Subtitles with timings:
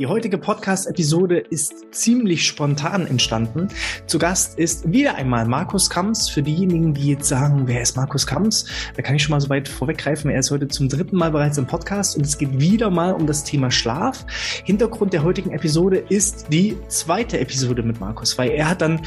[0.00, 3.68] Die heutige Podcast-Episode ist ziemlich spontan entstanden.
[4.06, 6.30] Zu Gast ist wieder einmal Markus Kamps.
[6.30, 8.64] Für diejenigen, die jetzt sagen, wer ist Markus Kamps,
[8.96, 10.30] da kann ich schon mal so weit vorweggreifen.
[10.30, 13.26] Er ist heute zum dritten Mal bereits im Podcast und es geht wieder mal um
[13.26, 14.24] das Thema Schlaf.
[14.64, 19.02] Hintergrund der heutigen Episode ist die zweite Episode mit Markus, weil er hat dann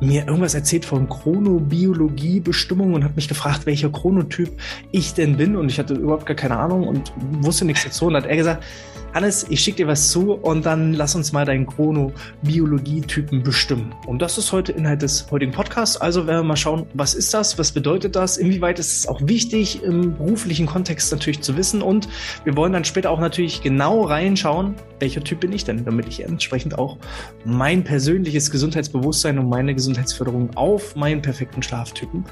[0.00, 4.50] mir irgendwas erzählt von Chronobiologie-Bestimmung und hat mich gefragt, welcher Chronotyp
[4.92, 5.56] ich denn bin.
[5.56, 8.06] Und ich hatte überhaupt gar keine Ahnung und wusste nichts dazu.
[8.06, 8.64] Und hat er gesagt,
[9.14, 13.94] Hannes, ich schicke dir was zu und dann lass uns mal deinen Chronobiologie-Typen bestimmen.
[14.06, 15.96] Und das ist heute Inhalt des heutigen Podcasts.
[15.96, 19.20] Also werden wir mal schauen, was ist das, was bedeutet das, inwieweit ist es auch
[19.24, 21.80] wichtig, im beruflichen Kontext natürlich zu wissen.
[21.80, 22.08] Und
[22.44, 26.22] wir wollen dann später auch natürlich genau reinschauen, welcher Typ bin ich denn, damit ich
[26.22, 26.98] entsprechend auch
[27.46, 32.26] mein persönliches Gesundheitsbewusstsein und meine Gesundheitsförderung auf meinen perfekten Schlaftypen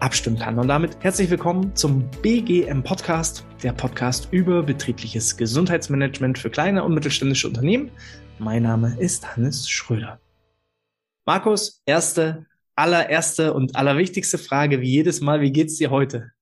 [0.00, 0.58] abstimmen kann.
[0.58, 6.94] Und damit herzlich willkommen zum BGM Podcast, der Podcast über betriebliches Gesundheitsmanagement für kleine und
[6.94, 7.92] mittelständische Unternehmen.
[8.40, 10.18] Mein Name ist Hannes Schröder.
[11.24, 16.32] Markus, erste, allererste und allerwichtigste Frage, wie jedes Mal, wie geht's dir heute?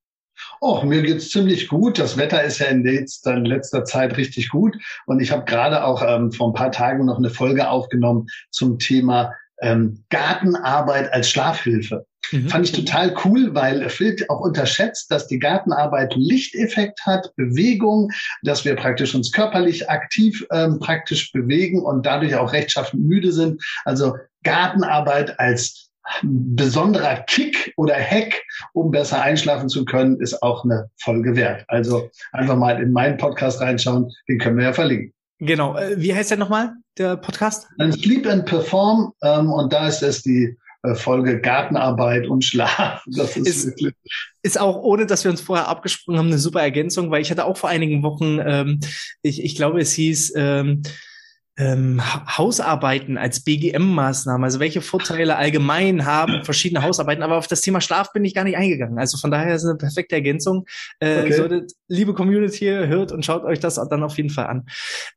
[0.63, 1.99] Oh, mir geht's ziemlich gut.
[1.99, 4.75] Das Wetter ist ja in letzter, in letzter Zeit richtig gut.
[5.05, 8.79] Und ich habe gerade auch ähm, vor ein paar Tagen noch eine Folge aufgenommen zum
[8.79, 12.07] Thema ähm, Gartenarbeit als Schlafhilfe.
[12.33, 12.49] Mhm.
[12.49, 18.11] Fand ich total cool, weil Phil auch unterschätzt, dass die Gartenarbeit Lichteffekt hat, Bewegung,
[18.43, 23.63] dass wir praktisch uns körperlich aktiv ähm, praktisch bewegen und dadurch auch rechtschaffend müde sind.
[23.85, 25.91] Also Gartenarbeit als
[26.23, 31.65] besonderer Kick oder Hack, um besser einschlafen zu können, ist auch eine Folge wert.
[31.69, 35.13] Also einfach mal in meinen Podcast reinschauen, den können wir ja verlinken.
[35.39, 35.77] Genau.
[35.77, 37.69] Äh, wie heißt der nochmal, der Podcast?
[37.93, 39.13] Sleep and Perform.
[39.23, 43.03] Ähm, und da ist es die äh, Folge Gartenarbeit und Schlaf.
[43.07, 43.95] Das ist, ist, wirklich
[44.43, 47.45] ist auch, ohne dass wir uns vorher abgesprochen haben, eine super Ergänzung, weil ich hatte
[47.45, 48.81] auch vor einigen Wochen, ähm,
[49.23, 50.83] ich, ich glaube, es hieß ähm,
[51.59, 52.03] ähm,
[52.37, 58.13] Hausarbeiten als BGM-Maßnahme, also welche Vorteile allgemein haben verschiedene Hausarbeiten, aber auf das Thema Schlaf
[58.13, 58.99] bin ich gar nicht eingegangen.
[58.99, 60.67] Also von daher ist es eine perfekte Ergänzung.
[61.01, 61.33] Äh, okay.
[61.33, 64.67] solltet, liebe Community, hört und schaut euch das dann auf jeden Fall an.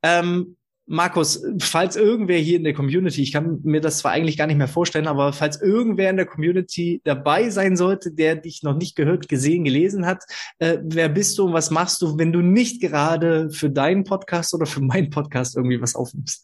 [0.01, 0.55] Ähm,
[0.91, 4.57] Markus, falls irgendwer hier in der Community, ich kann mir das zwar eigentlich gar nicht
[4.57, 8.95] mehr vorstellen, aber falls irgendwer in der Community dabei sein sollte, der dich noch nicht
[8.95, 10.23] gehört, gesehen, gelesen hat,
[10.57, 14.55] äh, wer bist du und was machst du, wenn du nicht gerade für deinen Podcast
[14.55, 16.43] oder für meinen Podcast irgendwie was aufnimmst?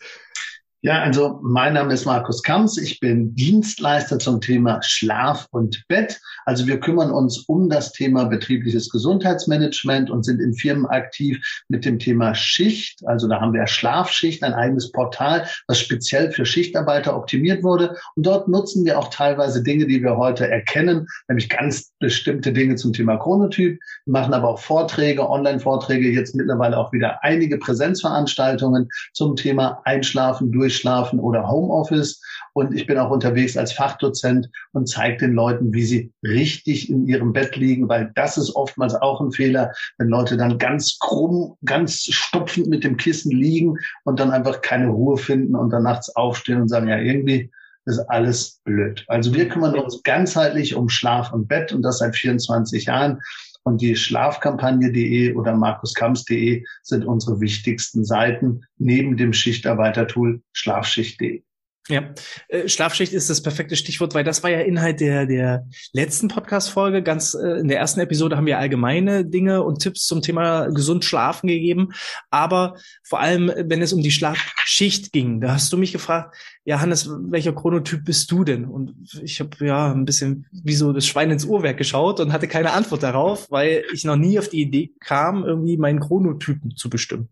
[0.86, 2.78] Ja, also mein Name ist Markus Kamps.
[2.78, 6.22] Ich bin Dienstleister zum Thema Schlaf und Bett.
[6.46, 11.86] Also wir kümmern uns um das Thema betriebliches Gesundheitsmanagement und sind in Firmen aktiv mit
[11.86, 13.00] dem Thema Schicht.
[13.08, 17.96] Also da haben wir Schlafschicht, ein eigenes Portal, was speziell für Schichtarbeiter optimiert wurde.
[18.16, 22.76] Und dort nutzen wir auch teilweise Dinge, die wir heute erkennen, nämlich ganz bestimmte Dinge
[22.76, 23.80] zum Thema Chronotyp.
[24.06, 30.52] Wir machen aber auch Vorträge, Online-Vorträge, jetzt mittlerweile auch wieder einige Präsenzveranstaltungen zum Thema Einschlafen
[30.52, 32.22] durch Durchschlafen oder Homeoffice.
[32.54, 37.08] Und ich bin auch unterwegs als Fachdozent und zeige den Leuten, wie sie richtig in
[37.08, 41.56] ihrem Bett liegen, weil das ist oftmals auch ein Fehler, wenn Leute dann ganz krumm,
[41.66, 46.16] ganz stopfend mit dem Kissen liegen und dann einfach keine Ruhe finden und dann nachts
[46.16, 47.52] aufstehen und sagen, ja, irgendwie
[47.86, 49.06] ist alles blöd.
[49.08, 53.22] Also wir kümmern uns ganzheitlich um Schlaf und Bett und das seit 24 Jahren.
[53.68, 61.42] Und die Schlafkampagne.de oder markuskamps.de sind unsere wichtigsten Seiten neben dem Schichtarbeitertool Schlafschicht.de.
[61.88, 62.16] Ja,
[62.48, 67.04] äh, Schlafschicht ist das perfekte Stichwort, weil das war ja Inhalt der, der letzten Podcast-Folge.
[67.04, 71.06] Ganz äh, in der ersten Episode haben wir allgemeine Dinge und Tipps zum Thema gesund
[71.06, 71.90] schlafen gegeben.
[72.32, 76.82] Aber vor allem, wenn es um die Schlafschicht ging, da hast du mich gefragt, ja,
[76.82, 78.66] Hannes, welcher Chronotyp bist du denn?
[78.66, 82.48] Und ich habe ja ein bisschen wie so das Schwein ins Uhrwerk geschaut und hatte
[82.48, 86.90] keine Antwort darauf, weil ich noch nie auf die Idee kam, irgendwie meinen Chronotypen zu
[86.90, 87.30] bestimmen.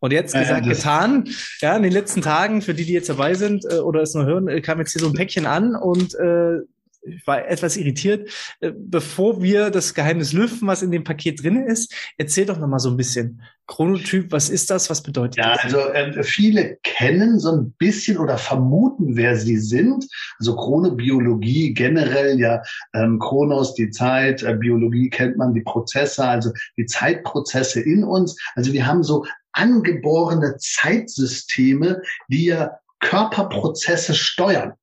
[0.00, 1.28] Und jetzt gesagt, äh, getan.
[1.60, 4.24] Ja, in den letzten Tagen, für die, die jetzt dabei sind äh, oder es nur
[4.24, 6.58] hören, äh, kam jetzt hier so ein Päckchen an und äh,
[7.02, 8.30] ich war etwas irritiert.
[8.60, 12.68] Äh, bevor wir das Geheimnis lüften, was in dem Paket drin ist, erzähl doch noch
[12.68, 13.42] mal so ein bisschen.
[13.66, 14.90] Chronotyp, was ist das?
[14.90, 15.64] Was bedeutet ja, das?
[15.64, 20.06] Also äh, viele kennen so ein bisschen oder vermuten, wer sie sind.
[20.40, 22.62] Also Chronobiologie generell, ja,
[22.94, 28.36] ähm, Chronos, die Zeit, äh, Biologie kennt man, die Prozesse, also die Zeitprozesse in uns.
[28.56, 34.74] Also wir haben so angeborene Zeitsysteme, die ja Körperprozesse steuern.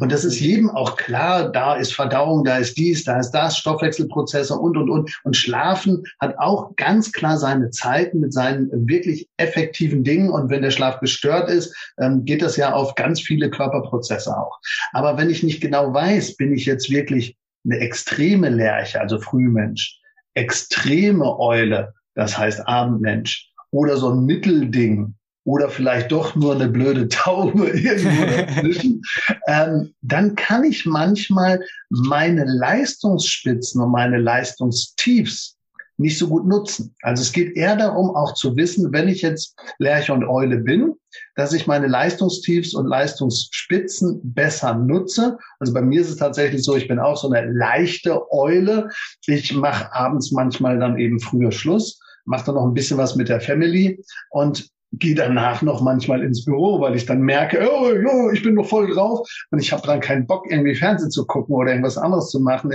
[0.00, 3.58] Und das ist jedem auch klar, da ist Verdauung, da ist dies, da ist das,
[3.58, 5.20] Stoffwechselprozesse und, und, und.
[5.24, 10.30] Und Schlafen hat auch ganz klar seine Zeiten mit seinen wirklich effektiven Dingen.
[10.30, 14.58] Und wenn der Schlaf gestört ist, ähm, geht das ja auf ganz viele Körperprozesse auch.
[14.92, 19.98] Aber wenn ich nicht genau weiß, bin ich jetzt wirklich eine extreme Lerche, also Frühmensch,
[20.34, 27.08] extreme Eule, das heißt Abendmensch, oder so ein Mittelding, oder vielleicht doch nur eine blöde
[27.08, 29.02] Taube irgendwo dazwischen,
[29.46, 31.60] ähm, dann kann ich manchmal
[31.90, 35.56] meine Leistungsspitzen und meine Leistungstiefs
[35.96, 36.94] nicht so gut nutzen.
[37.02, 40.94] Also es geht eher darum, auch zu wissen, wenn ich jetzt Lerche und Eule bin,
[41.36, 45.38] dass ich meine Leistungstiefs und Leistungsspitzen besser nutze.
[45.60, 48.88] Also bei mir ist es tatsächlich so, ich bin auch so eine leichte Eule.
[49.26, 53.28] Ich mache abends manchmal dann eben früher Schluss, mache dann noch ein bisschen was mit
[53.28, 58.30] der Family und gehe danach noch manchmal ins Büro, weil ich dann merke, oh, oh
[58.30, 61.54] ich bin noch voll drauf und ich habe dann keinen Bock, irgendwie Fernsehen zu gucken
[61.54, 62.70] oder irgendwas anderes zu machen.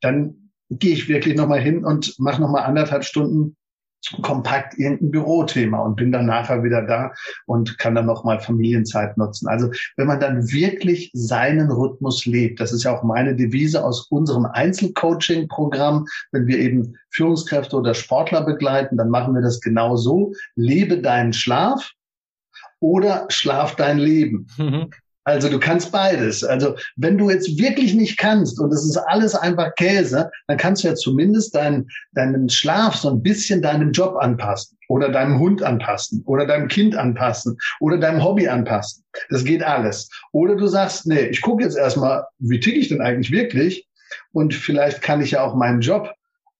[0.00, 3.56] Dann gehe ich wirklich nochmal hin und mache nochmal anderthalb Stunden
[4.22, 7.12] kompakt irgendein Bürothema und bin dann nachher wieder da
[7.46, 9.48] und kann dann nochmal Familienzeit nutzen.
[9.48, 14.06] Also wenn man dann wirklich seinen Rhythmus lebt, das ist ja auch meine Devise aus
[14.10, 20.32] unserem Einzelcoaching-Programm, wenn wir eben Führungskräfte oder Sportler begleiten, dann machen wir das genau so.
[20.56, 21.92] Lebe deinen Schlaf
[22.80, 24.46] oder schlaf dein Leben.
[24.58, 24.90] Mhm.
[25.24, 26.44] Also du kannst beides.
[26.44, 30.84] Also wenn du jetzt wirklich nicht kannst und es ist alles einfach Käse, dann kannst
[30.84, 35.62] du ja zumindest deinen, deinen Schlaf so ein bisschen deinem Job anpassen oder deinem Hund
[35.62, 39.02] anpassen oder deinem Kind anpassen oder deinem Hobby anpassen.
[39.30, 40.10] Das geht alles.
[40.32, 43.88] Oder du sagst, nee, ich gucke jetzt erstmal, wie ticke ich denn eigentlich wirklich?
[44.32, 46.12] Und vielleicht kann ich ja auch meinen Job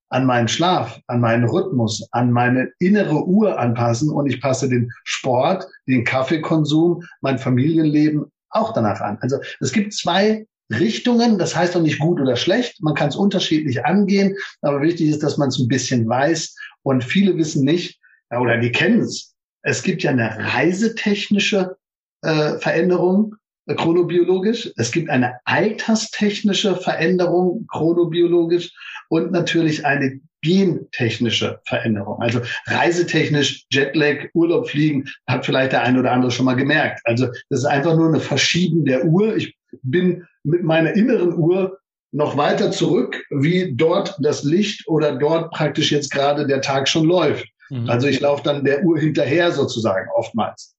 [0.09, 4.91] an meinen Schlaf, an meinen Rhythmus, an meine innere Uhr anpassen und ich passe den
[5.03, 8.25] Sport, den Kaffeekonsum, mein Familienleben
[8.55, 9.19] auch danach an.
[9.21, 13.17] Also es gibt zwei Richtungen, das heißt auch nicht gut oder schlecht, man kann es
[13.17, 18.01] unterschiedlich angehen, aber wichtig ist, dass man es ein bisschen weiß und viele wissen nicht
[18.31, 19.35] oder die kennen es.
[19.63, 21.77] Es gibt ja eine reisetechnische
[22.23, 23.35] äh, Veränderung
[23.67, 28.73] äh, chronobiologisch, es gibt eine alterstechnische Veränderung chronobiologisch
[29.11, 32.21] und natürlich eine gentechnische Veränderung.
[32.21, 37.01] Also reisetechnisch, Jetlag, Urlaub fliegen, hat vielleicht der eine oder andere schon mal gemerkt.
[37.05, 39.37] Also das ist einfach nur eine Verschieben der Uhr.
[39.37, 41.79] Ich bin mit meiner inneren Uhr
[42.13, 47.07] noch weiter zurück, wie dort das Licht oder dort praktisch jetzt gerade der Tag schon
[47.07, 47.47] läuft.
[47.71, 47.91] Mhm.
[47.91, 50.77] Also ich laufe dann der Uhr hinterher sozusagen oftmals.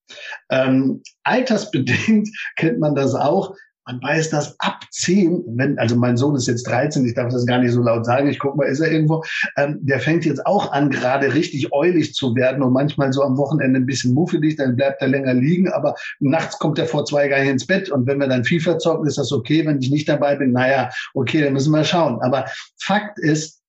[0.49, 3.53] Ähm, altersbedingt kennt man das auch
[3.85, 7.45] man weiß das ab zehn, wenn, also mein Sohn ist jetzt 13, ich darf das
[7.45, 9.23] gar nicht so laut sagen, ich guck mal, ist er irgendwo,
[9.57, 13.37] ähm, der fängt jetzt auch an, gerade richtig eulig zu werden und manchmal so am
[13.37, 17.27] Wochenende ein bisschen muffelig, dann bleibt er länger liegen, aber nachts kommt er vor zwei
[17.27, 19.91] gar nicht ins Bett und wenn wir dann FIFA zocken, ist das okay, wenn ich
[19.91, 22.19] nicht dabei bin, naja, okay, dann müssen wir schauen.
[22.21, 22.45] Aber
[22.79, 23.61] Fakt ist,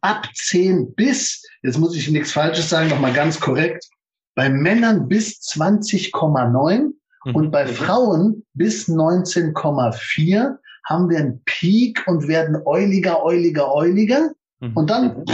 [0.00, 3.88] ab zehn bis, jetzt muss ich nichts Falsches sagen, nochmal ganz korrekt,
[4.34, 7.01] bei Männern bis 20,9 Mhm.
[7.24, 14.30] Und bei Frauen bis 19,4 haben wir einen Peak und werden euliger, euliger, euliger.
[14.60, 14.76] Mhm.
[14.76, 15.24] Und dann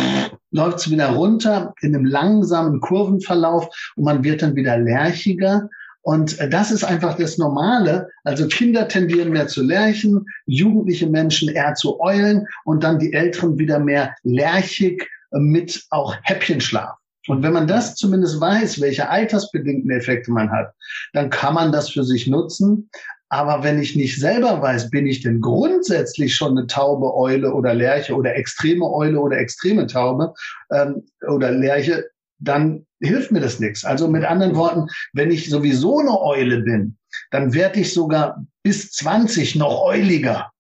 [0.51, 5.69] läuft es wieder runter in einem langsamen Kurvenverlauf und man wird dann wieder lärchiger.
[6.03, 8.09] Und äh, das ist einfach das Normale.
[8.25, 13.59] Also Kinder tendieren mehr zu Lerchen, jugendliche Menschen eher zu Eulen und dann die Älteren
[13.59, 16.98] wieder mehr lerchig äh, mit auch Häppchenschlaf.
[17.29, 20.73] Und wenn man das zumindest weiß, welche altersbedingten Effekte man hat,
[21.13, 22.91] dann kann man das für sich nutzen.
[23.29, 27.75] Aber wenn ich nicht selber weiß, bin ich denn grundsätzlich schon eine taube Eule oder
[27.75, 30.33] Lerche oder extreme Eule oder extreme Taube
[30.73, 32.07] ähm, oder Lerche,
[32.39, 33.85] dann hilft mir das nichts.
[33.85, 36.97] Also mit anderen Worten, wenn ich sowieso eine Eule bin,
[37.31, 40.51] dann werde ich sogar bis 20 noch euliger.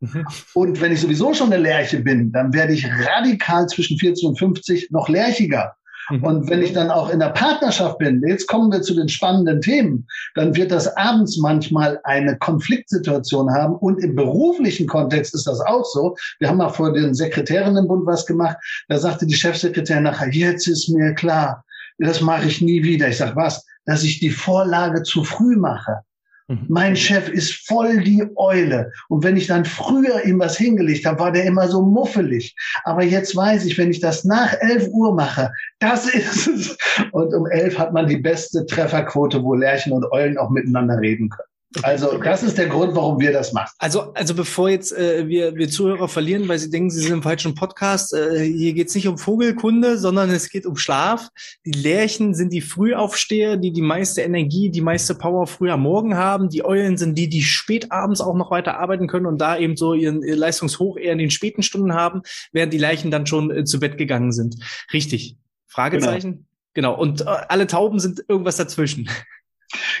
[0.54, 4.38] Und wenn ich sowieso schon eine Lerche bin, dann werde ich radikal zwischen 40 und
[4.38, 5.74] 50 noch lerchiger.
[6.10, 6.24] Mhm.
[6.24, 9.60] Und wenn ich dann auch in der Partnerschaft bin, jetzt kommen wir zu den spannenden
[9.60, 13.76] Themen, dann wird das abends manchmal eine Konfliktsituation haben.
[13.76, 16.16] Und im beruflichen Kontext ist das auch so.
[16.38, 18.56] Wir haben mal vor den Sekretärinnen im Bund was gemacht.
[18.88, 21.64] Da sagte die Chefsekretärin nachher, jetzt ist mir klar,
[21.98, 23.08] das mache ich nie wieder.
[23.08, 23.64] Ich sage, was?
[23.86, 26.00] Dass ich die Vorlage zu früh mache.
[26.48, 26.66] Mhm.
[26.68, 28.92] Mein Chef ist voll die Eule.
[29.08, 32.54] Und wenn ich dann früher ihm was hingelegt habe, war der immer so muffelig.
[32.84, 36.76] Aber jetzt weiß ich, wenn ich das nach 11 Uhr mache, das ist es.
[37.12, 41.30] Und um 11 hat man die beste Trefferquote, wo Lerchen und Eulen auch miteinander reden
[41.30, 41.48] können.
[41.82, 43.70] Also das ist der Grund, warum wir das machen.
[43.78, 47.22] Also, also bevor jetzt äh, wir, wir Zuhörer verlieren, weil sie denken, sie sind im
[47.22, 51.28] falschen Podcast, äh, hier geht es nicht um Vogelkunde, sondern es geht um Schlaf.
[51.64, 56.16] Die Lerchen sind die Frühaufsteher, die die meiste Energie, die meiste Power früh am Morgen
[56.16, 56.48] haben.
[56.48, 59.76] Die Eulen sind die, die spät abends auch noch weiter arbeiten können und da eben
[59.76, 63.50] so ihren ihr Leistungshoch eher in den späten Stunden haben, während die Leichen dann schon
[63.50, 64.56] äh, zu Bett gegangen sind.
[64.92, 65.36] Richtig.
[65.66, 66.46] Fragezeichen?
[66.72, 66.94] Genau.
[66.94, 67.00] genau.
[67.00, 69.08] Und äh, alle Tauben sind irgendwas dazwischen.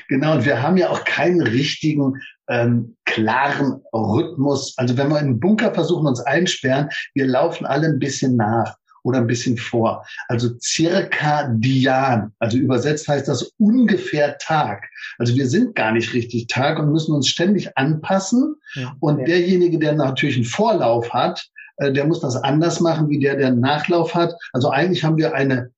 [0.08, 4.74] Genau, und wir haben ja auch keinen richtigen ähm, klaren Rhythmus.
[4.76, 8.76] Also wenn wir in den Bunker versuchen, uns einsperren, wir laufen alle ein bisschen nach
[9.04, 10.04] oder ein bisschen vor.
[10.28, 14.88] Also circadian, also übersetzt heißt das ungefähr Tag.
[15.18, 18.56] Also wir sind gar nicht richtig Tag und müssen uns ständig anpassen.
[18.74, 19.24] Ja, und ja.
[19.26, 23.48] derjenige, der natürlich einen Vorlauf hat, äh, der muss das anders machen wie der, der
[23.48, 24.34] einen Nachlauf hat.
[24.52, 25.70] Also eigentlich haben wir eine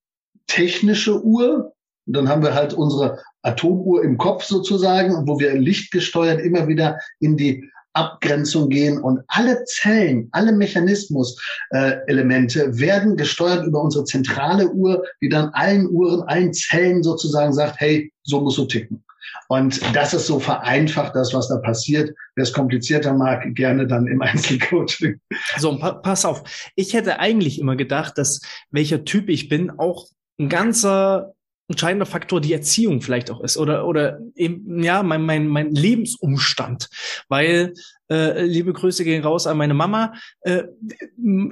[0.47, 1.73] technische Uhr,
[2.07, 6.99] und dann haben wir halt unsere Atomuhr im Kopf sozusagen, wo wir lichtgesteuert immer wieder
[7.21, 14.71] in die Abgrenzung gehen und alle Zellen, alle Mechanismus-Elemente äh, werden gesteuert über unsere zentrale
[14.71, 19.03] Uhr, die dann allen Uhren, allen Zellen sozusagen sagt, hey, so musst du ticken.
[19.49, 22.12] Und das ist so vereinfacht, das, was da passiert.
[22.35, 25.21] Wer es komplizierter mag, gerne dann im Einzelcoaching.
[25.59, 26.43] So, pa pass auf.
[26.75, 31.36] Ich hätte eigentlich immer gedacht, dass welcher Typ ich bin, auch ein ganzer
[31.69, 36.89] entscheidender Faktor die Erziehung vielleicht auch ist oder oder eben ja mein mein mein Lebensumstand,
[37.29, 37.75] weil
[38.11, 40.15] äh, liebe Grüße gehen raus an meine Mama.
[40.43, 40.65] Äh,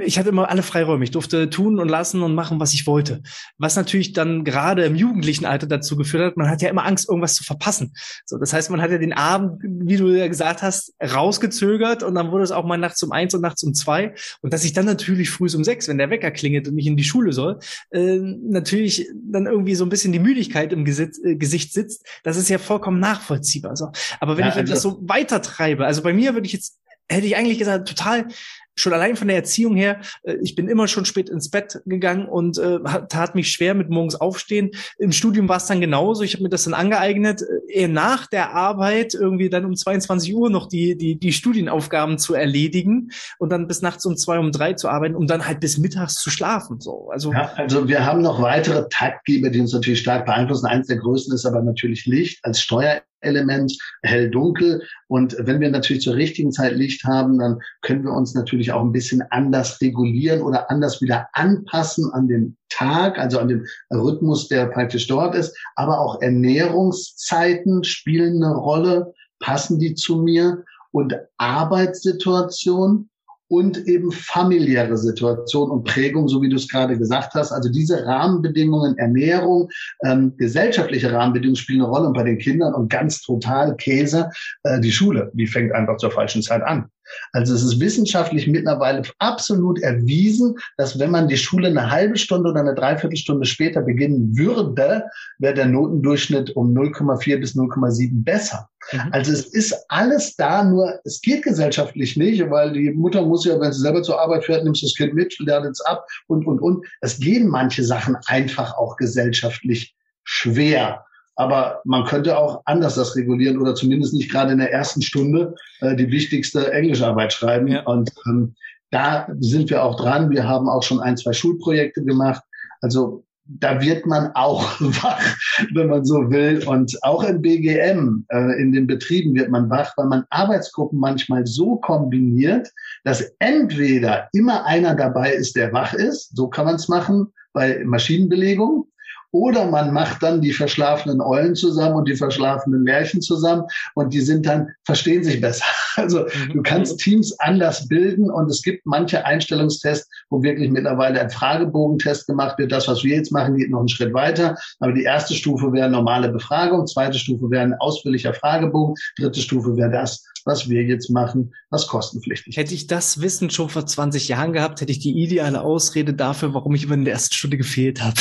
[0.04, 1.04] ich hatte immer alle Freiräume.
[1.04, 3.22] Ich durfte tun und lassen und machen, was ich wollte.
[3.58, 7.08] Was natürlich dann gerade im jugendlichen Alter dazu geführt hat, man hat ja immer Angst,
[7.08, 7.92] irgendwas zu verpassen.
[8.24, 12.14] So, das heißt, man hat ja den Abend, wie du ja gesagt hast, rausgezögert und
[12.14, 14.14] dann wurde es auch mal nachts um eins und nachts um zwei.
[14.40, 16.96] Und dass ich dann natürlich früh um sechs, wenn der Wecker klingelt und ich in
[16.96, 17.58] die Schule soll,
[17.90, 22.36] äh, natürlich dann irgendwie so ein bisschen die Müdigkeit im Gesit äh, Gesicht sitzt, das
[22.36, 23.76] ist ja vollkommen nachvollziehbar.
[23.76, 23.90] So.
[24.20, 26.78] Aber wenn ja, ich das also so weiter treibe, also bei mir würde ich jetzt,
[27.08, 28.28] hätte ich eigentlich gesagt, total
[28.76, 32.26] schon allein von der Erziehung her, äh, ich bin immer schon spät ins Bett gegangen
[32.26, 34.70] und äh, tat mich schwer mit morgens aufstehen.
[34.98, 36.22] Im Studium war es dann genauso.
[36.22, 40.34] Ich habe mir das dann angeeignet, äh, eher nach der Arbeit irgendwie dann um 22
[40.34, 44.50] Uhr noch die, die, die Studienaufgaben zu erledigen und dann bis nachts um zwei, um
[44.50, 46.80] drei zu arbeiten, um dann halt bis mittags zu schlafen.
[46.80, 50.66] So, also, ja, also wir haben noch weitere Taktgeber, die uns natürlich stark beeinflussen.
[50.66, 54.82] Eins der größten ist aber natürlich Licht als Steuer Element, hell-dunkel.
[55.08, 58.82] Und wenn wir natürlich zur richtigen Zeit Licht haben, dann können wir uns natürlich auch
[58.82, 64.48] ein bisschen anders regulieren oder anders wieder anpassen an den Tag, also an den Rhythmus,
[64.48, 65.56] der praktisch dort ist.
[65.76, 69.12] Aber auch Ernährungszeiten spielen eine Rolle.
[69.40, 70.64] Passen die zu mir?
[70.90, 73.08] Und Arbeitssituation
[73.48, 77.52] und eben familiäre Situation und Prägung, so wie du es gerade gesagt hast.
[77.52, 79.68] Also diese Rahmenbedingungen, Ernährung,
[80.04, 84.30] ähm, gesellschaftliche Rahmenbedingungen spielen eine Rolle und bei den Kindern und ganz total Käse,
[84.62, 86.88] äh, die Schule, die fängt einfach zur falschen Zeit an.
[87.32, 92.50] Also es ist wissenschaftlich mittlerweile absolut erwiesen, dass wenn man die Schule eine halbe Stunde
[92.50, 95.04] oder eine Dreiviertelstunde später beginnen würde,
[95.38, 98.68] wäre der Notendurchschnitt um 0,4 bis 0,7 besser.
[98.92, 99.00] Mhm.
[99.12, 103.58] Also es ist alles da, nur es geht gesellschaftlich nicht, weil die Mutter muss ja,
[103.60, 106.60] wenn sie selber zur Arbeit fährt, nimmst das Kind mit, lernt es ab und, und,
[106.60, 106.86] und.
[107.00, 109.94] Es gehen manche Sachen einfach auch gesellschaftlich
[110.24, 111.04] schwer.
[111.36, 115.54] Aber man könnte auch anders das regulieren oder zumindest nicht gerade in der ersten Stunde
[115.80, 117.66] äh, die wichtigste Englischarbeit schreiben.
[117.68, 117.82] Ja.
[117.84, 118.54] Und ähm,
[118.90, 120.30] da sind wir auch dran.
[120.30, 122.42] Wir haben auch schon ein, zwei Schulprojekte gemacht.
[122.80, 125.36] Also da wird man auch wach,
[125.74, 126.66] wenn man so will.
[126.66, 131.46] Und auch im BGM, äh, in den Betrieben wird man wach, weil man Arbeitsgruppen manchmal
[131.46, 132.70] so kombiniert,
[133.04, 137.82] dass entweder immer einer dabei ist, der wach ist, so kann man es machen bei
[137.84, 138.86] Maschinenbelegung,
[139.34, 143.64] oder man macht dann die verschlafenen Eulen zusammen und die verschlafenen Märchen zusammen
[143.96, 145.64] und die sind dann, verstehen sich besser.
[145.96, 146.54] Also mhm.
[146.54, 152.26] du kannst Teams anders bilden und es gibt manche Einstellungstests, wo wirklich mittlerweile ein Fragebogentest
[152.26, 152.72] gemacht wird.
[152.72, 154.56] Das, was wir jetzt machen, geht noch einen Schritt weiter.
[154.80, 159.76] Aber die erste Stufe wäre normale Befragung, zweite Stufe wäre ein ausführlicher Fragebogen, dritte Stufe
[159.76, 164.28] wäre das, was wir jetzt machen, was kostenpflichtig Hätte ich das Wissen schon vor 20
[164.28, 167.56] Jahren gehabt, hätte ich die ideale Ausrede dafür, warum ich über in der ersten Stunde
[167.56, 168.14] gefehlt habe.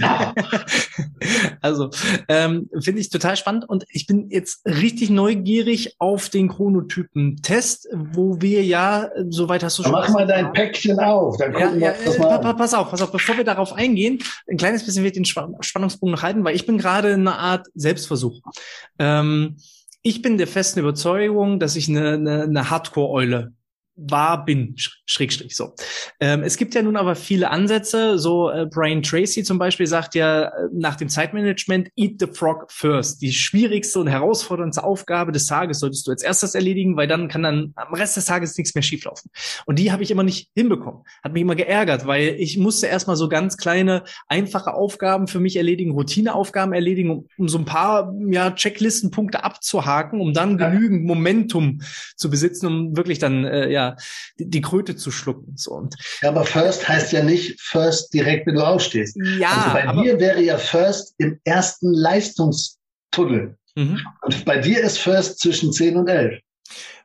[0.00, 0.34] Ja.
[1.60, 1.90] also
[2.28, 8.40] ähm, finde ich total spannend und ich bin jetzt richtig neugierig auf den Chronotypen-Test, wo
[8.40, 9.92] wir ja, soweit hast du schon.
[9.92, 11.36] Mach mal dein Päckchen auf.
[11.36, 14.18] Dann ja, ja, das mal pa pass auf, pass auf, bevor wir darauf eingehen,
[14.48, 17.66] ein kleines bisschen wird den Spannungsbogen noch halten, weil ich bin gerade in einer Art
[17.74, 18.40] Selbstversuch.
[18.98, 19.56] Ähm,
[20.02, 23.54] ich bin der festen Überzeugung, dass ich eine, eine, eine Hardcore-Eule
[23.94, 24.74] war, bin,
[25.06, 25.74] Schrägstrich, so.
[26.18, 30.14] Ähm, es gibt ja nun aber viele Ansätze, so äh, Brian Tracy zum Beispiel sagt
[30.14, 33.20] ja äh, nach dem Zeitmanagement, eat the frog first.
[33.20, 37.42] Die schwierigste und herausforderndste Aufgabe des Tages solltest du als erstes erledigen, weil dann kann
[37.42, 39.30] dann am Rest des Tages nichts mehr schieflaufen.
[39.66, 41.02] Und die habe ich immer nicht hinbekommen.
[41.22, 45.56] Hat mich immer geärgert, weil ich musste erstmal so ganz kleine, einfache Aufgaben für mich
[45.56, 51.82] erledigen, Routineaufgaben erledigen, um, um so ein paar ja, Checklistenpunkte abzuhaken, um dann genügend Momentum
[52.16, 53.81] zu besitzen, um wirklich dann äh, ja
[54.38, 55.54] die, die Kröte zu schlucken.
[55.56, 55.72] So.
[55.72, 59.16] Und ja, aber First heißt ja nicht First direkt, wenn du aufstehst.
[59.38, 63.56] Ja, also bei mir wäre ja First im ersten Leistungstunnel.
[63.74, 64.00] Mhm.
[64.22, 66.40] Und bei dir ist First zwischen 10 und 11.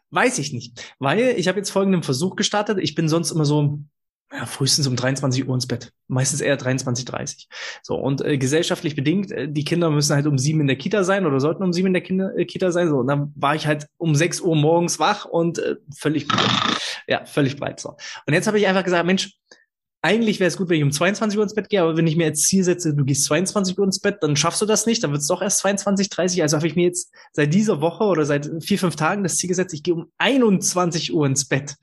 [0.10, 2.80] Weiß ich nicht, weil ich habe jetzt folgenden Versuch gestartet.
[2.82, 3.80] Ich bin sonst immer so
[4.32, 5.94] ja, frühestens um 23 Uhr ins Bett.
[6.08, 7.48] Meistens eher 23.30
[7.82, 11.04] So, und äh, gesellschaftlich bedingt, äh, die Kinder müssen halt um sieben in der Kita
[11.04, 12.90] sein oder sollten um sieben in der Kinder, äh, Kita sein.
[12.90, 16.28] So, und dann war ich halt um sechs Uhr morgens wach und äh, völlig
[17.08, 17.80] ja, völlig breit.
[17.80, 17.96] So.
[18.26, 19.34] Und jetzt habe ich einfach gesagt, Mensch,
[20.02, 22.16] eigentlich wäre es gut, wenn ich um 22 Uhr ins Bett gehe, aber wenn ich
[22.16, 25.04] mir jetzt Ziel setze, du gehst 22 Uhr ins Bett, dann schaffst du das nicht,
[25.04, 26.42] dann wird es doch erst 22, 30.
[26.44, 29.48] Also habe ich mir jetzt seit dieser Woche oder seit vier, fünf Tagen das Ziel
[29.48, 31.76] gesetzt, ich gehe um 21 Uhr ins Bett.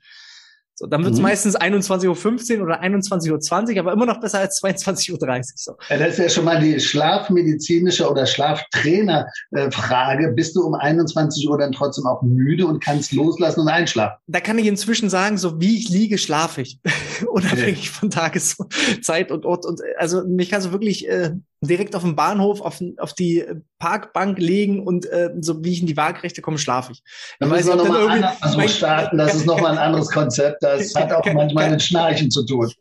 [0.77, 1.23] So, dann wird es mhm.
[1.23, 5.19] meistens 21.15 Uhr oder 21.20 Uhr, aber immer noch besser als 22.30 Uhr.
[5.55, 5.77] So.
[5.89, 10.33] Ja, das ist ja schon mal die schlafmedizinische oder Schlaftrainer-Frage.
[10.35, 14.17] Bist du um 21 Uhr dann trotzdem auch müde und kannst loslassen und einschlafen?
[14.27, 16.77] Da kann ich inzwischen sagen, so wie ich liege, schlafe ich.
[17.31, 17.99] Unabhängig okay.
[17.99, 19.65] von Tageszeit und Ort.
[19.65, 23.43] Und also mich kannst du wirklich äh, direkt auf dem Bahnhof auf, auf die
[23.79, 27.03] Parkbank legen und äh, so wie ich in die Waagerechte komme, schlafe ich.
[27.39, 29.17] Dann müssen wir nochmal anders starten.
[29.17, 30.63] Das ist nochmal ein anderes Konzept.
[30.63, 32.71] Das hat auch manchmal mit Schnarchen zu tun.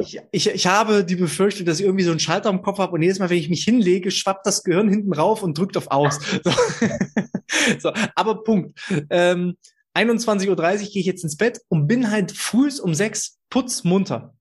[0.00, 2.92] Ich, ich, ich habe die Befürchtung, dass ich irgendwie so einen Schalter im Kopf habe
[2.92, 5.90] und jedes Mal, wenn ich mich hinlege, schwappt das Gehirn hinten rauf und drückt auf
[5.90, 6.18] Aus.
[6.44, 6.50] So.
[7.78, 7.92] so.
[8.14, 8.78] Aber Punkt.
[9.10, 9.56] Ähm,
[9.96, 14.34] 21.30 Uhr gehe ich jetzt ins Bett und bin halt früh um sechs putzmunter.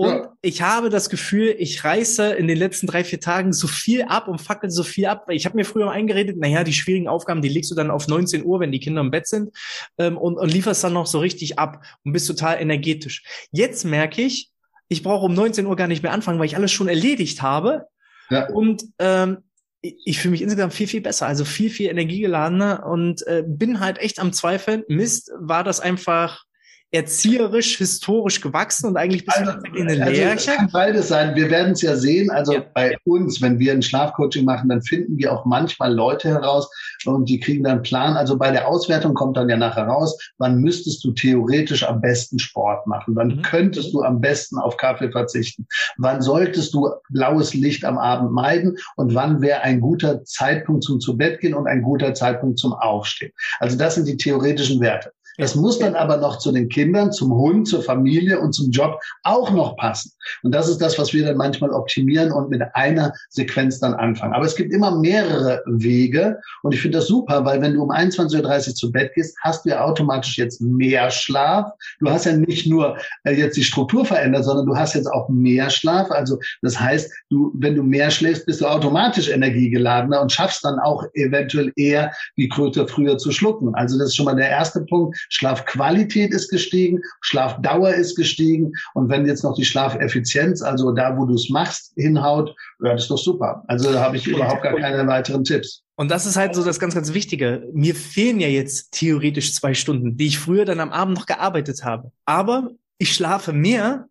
[0.00, 0.32] Und ja.
[0.40, 4.28] ich habe das Gefühl, ich reiße in den letzten drei, vier Tagen so viel ab
[4.28, 5.26] und fackel so viel ab.
[5.28, 8.42] Ich habe mir früher eingeredet, naja, die schwierigen Aufgaben, die legst du dann auf 19
[8.42, 9.50] Uhr, wenn die Kinder im Bett sind
[9.98, 13.24] ähm, und, und lieferst dann noch so richtig ab und bist total energetisch.
[13.52, 14.50] Jetzt merke ich,
[14.88, 17.84] ich brauche um 19 Uhr gar nicht mehr anfangen, weil ich alles schon erledigt habe.
[18.30, 18.48] Ja.
[18.48, 19.42] Und ähm,
[19.82, 23.98] ich, fühle mich insgesamt viel, viel besser, also viel, viel energiegeladener und äh, bin halt
[23.98, 24.82] echt am Zweifeln.
[24.88, 26.44] Mist, war das einfach
[26.92, 30.50] erzieherisch, historisch gewachsen und eigentlich bist also, du eine also, Lerche?
[30.52, 31.36] Kann beides sein.
[31.36, 32.30] Wir werden es ja sehen.
[32.30, 32.64] Also ja.
[32.74, 36.68] bei uns, wenn wir ein Schlafcoaching machen, dann finden wir auch manchmal Leute heraus
[37.06, 38.16] und die kriegen dann einen Plan.
[38.16, 42.40] Also bei der Auswertung kommt dann ja nachher raus, wann müsstest du theoretisch am besten
[42.40, 43.14] Sport machen?
[43.14, 43.42] Wann mhm.
[43.42, 45.66] könntest du am besten auf Kaffee verzichten?
[45.96, 48.76] Wann solltest du blaues Licht am Abend meiden?
[48.96, 52.72] Und wann wäre ein guter Zeitpunkt zum zu Bett gehen und ein guter Zeitpunkt zum
[52.72, 53.32] Aufstehen?
[53.60, 55.12] Also das sind die theoretischen Werte.
[55.40, 59.00] Das muss dann aber noch zu den Kindern, zum Hund, zur Familie und zum Job
[59.22, 60.12] auch noch passen.
[60.42, 64.34] Und das ist das, was wir dann manchmal optimieren und mit einer Sequenz dann anfangen.
[64.34, 67.90] Aber es gibt immer mehrere Wege und ich finde das super, weil wenn du um
[67.90, 71.72] 21.30 Uhr zu Bett gehst, hast du ja automatisch jetzt mehr Schlaf.
[72.00, 75.28] Du hast ja nicht nur äh, jetzt die Struktur verändert, sondern du hast jetzt auch
[75.28, 76.10] mehr Schlaf.
[76.10, 80.78] Also das heißt, du, wenn du mehr schläfst, bist du automatisch energiegeladener und schaffst dann
[80.78, 83.74] auch eventuell eher die Kröte früher zu schlucken.
[83.74, 85.16] Also das ist schon mal der erste Punkt.
[85.30, 91.24] Schlafqualität ist gestiegen, Schlafdauer ist gestiegen und wenn jetzt noch die Schlafeffizienz, also da, wo
[91.24, 93.64] du es machst, hinhaut, ja, das ist doch super.
[93.68, 95.82] Also da habe ich überhaupt gar keine weiteren Tipps.
[95.96, 97.68] Und das ist halt so das ganz, ganz Wichtige.
[97.72, 101.84] Mir fehlen ja jetzt theoretisch zwei Stunden, die ich früher dann am Abend noch gearbeitet
[101.84, 102.10] habe.
[102.24, 104.08] Aber ich schlafe mehr,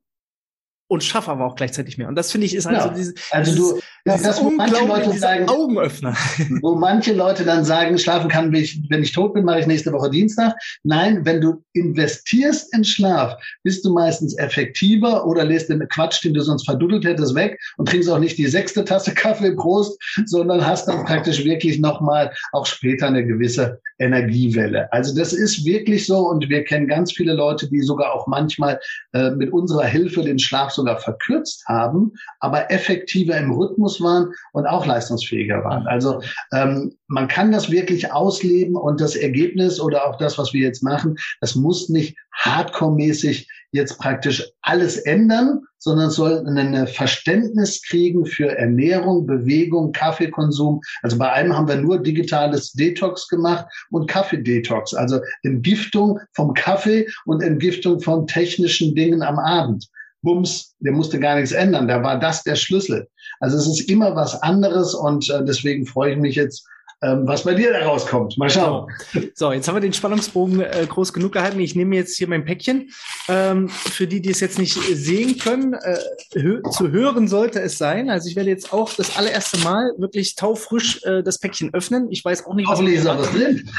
[0.90, 2.08] und schaffe aber auch gleichzeitig mehr.
[2.08, 2.94] Und das finde ich ist also ja.
[2.94, 6.18] diese, also du, das, das wo manche Leute sagen, Augenöffner.
[6.62, 9.68] Wo manche Leute dann sagen, schlafen kann, wenn ich, wenn ich tot bin, mache ich
[9.68, 10.56] nächste Woche Dienstag.
[10.84, 16.34] Nein, wenn du investierst in Schlaf, bist du meistens effektiver oder lässt den Quatsch, den
[16.34, 20.66] du sonst verduddelt hättest, weg und trinkst auch nicht die sechste Tasse Kaffee Prost, sondern
[20.66, 24.92] hast dann praktisch wirklich nochmal auch später eine gewisse Energiewelle.
[24.92, 28.80] Also das ist wirklich so und wir kennen ganz viele Leute, die sogar auch manchmal
[29.14, 34.66] äh, mit unserer Hilfe den Schlaf sogar verkürzt haben, aber effektiver im Rhythmus waren und
[34.66, 35.86] auch leistungsfähiger waren.
[35.88, 36.22] Also
[36.54, 40.82] ähm, man kann das wirklich ausleben und das Ergebnis oder auch das, was wir jetzt
[40.82, 48.58] machen, das muss nicht hardcore-mäßig jetzt praktisch alles ändern, sondern soll ein Verständnis kriegen für
[48.58, 50.82] Ernährung, Bewegung, Kaffeekonsum.
[51.02, 57.08] Also bei einem haben wir nur digitales Detox gemacht und Kaffeedetox, also Entgiftung vom Kaffee
[57.26, 59.88] und Entgiftung von technischen Dingen am Abend.
[60.22, 61.88] Bums, der musste gar nichts ändern.
[61.88, 63.08] Da war das der Schlüssel.
[63.40, 66.68] Also es ist immer was anderes und äh, deswegen freue ich mich jetzt,
[67.02, 68.38] ähm, was bei dir da rauskommt.
[68.38, 68.92] Mal schauen.
[69.34, 71.60] So, jetzt haben wir den Spannungsbogen äh, groß genug gehalten.
[71.60, 72.90] Ich nehme jetzt hier mein Päckchen.
[73.28, 75.98] Ähm, für die, die es jetzt nicht sehen können, äh,
[76.36, 78.10] hö zu hören sollte es sein.
[78.10, 82.12] Also ich werde jetzt auch das allererste Mal wirklich taufrisch äh, das Päckchen öffnen.
[82.12, 83.70] Ich weiß auch nicht, was, was drin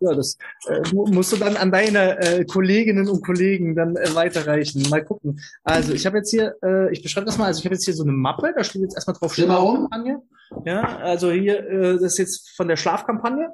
[0.00, 4.88] ja, das äh, musst du dann an deine äh, Kolleginnen und Kollegen dann äh, weiterreichen.
[4.90, 5.40] Mal gucken.
[5.62, 7.94] Also ich habe jetzt hier, äh, ich beschreibe das mal, also ich habe jetzt hier
[7.94, 10.22] so eine Mappe, da steht jetzt erstmal drauf Schlafkampagne.
[10.64, 13.50] Ja, also hier, äh, das ist jetzt von der Schlafkampagne.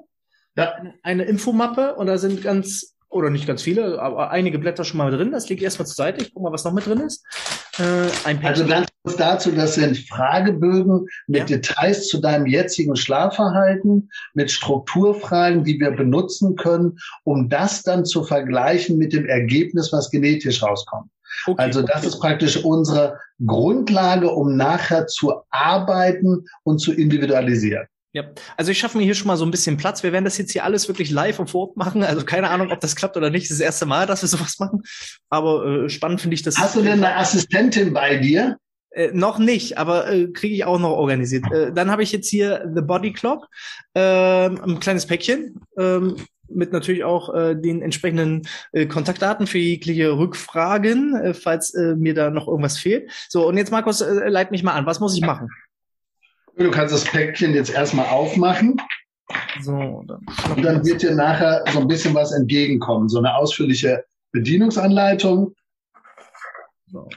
[0.57, 0.73] Ja.
[0.75, 4.99] Eine, eine Infomappe und da sind ganz oder nicht ganz viele, aber einige Blätter schon
[4.99, 5.33] mal drin.
[5.33, 6.23] Das liegt erstmal zur Seite.
[6.23, 7.25] Ich guck mal, was noch mit drin ist.
[7.79, 8.09] Äh.
[8.43, 11.57] Also ganz dazu, das sind Fragebögen mit ja.
[11.57, 18.23] Details zu deinem jetzigen Schlafverhalten, mit Strukturfragen, die wir benutzen können, um das dann zu
[18.23, 21.11] vergleichen mit dem Ergebnis, was genetisch rauskommt.
[21.47, 22.07] Okay, also das okay.
[22.07, 27.87] ist praktisch unsere Grundlage, um nachher zu arbeiten und zu individualisieren.
[28.13, 28.25] Ja,
[28.57, 30.03] also ich schaffe mir hier schon mal so ein bisschen Platz.
[30.03, 32.03] Wir werden das jetzt hier alles wirklich live und vor Ort machen.
[32.03, 33.45] Also keine Ahnung, ob das klappt oder nicht.
[33.45, 34.83] Das ist das erste Mal, dass wir sowas machen.
[35.29, 36.59] Aber äh, spannend finde ich das.
[36.59, 38.57] Hast du denn eine Assistentin bei dir?
[38.91, 41.45] Äh, noch nicht, aber äh, kriege ich auch noch organisiert.
[41.53, 43.47] Äh, dann habe ich jetzt hier The Body Clock,
[43.95, 46.17] äh, ein kleines Päckchen ähm,
[46.49, 48.43] mit natürlich auch äh, den entsprechenden
[48.73, 53.09] äh, Kontaktdaten für jegliche Rückfragen, äh, falls äh, mir da noch irgendwas fehlt.
[53.29, 54.87] So, und jetzt Markus, äh, leit mich mal an.
[54.87, 55.49] Was muss ich machen?
[56.61, 58.77] Du kannst das Päckchen jetzt erstmal aufmachen.
[59.63, 60.21] So, dann
[60.55, 63.09] und dann wird dir nachher so ein bisschen was entgegenkommen.
[63.09, 65.55] So eine ausführliche Bedienungsanleitung.
[66.89, 67.09] So.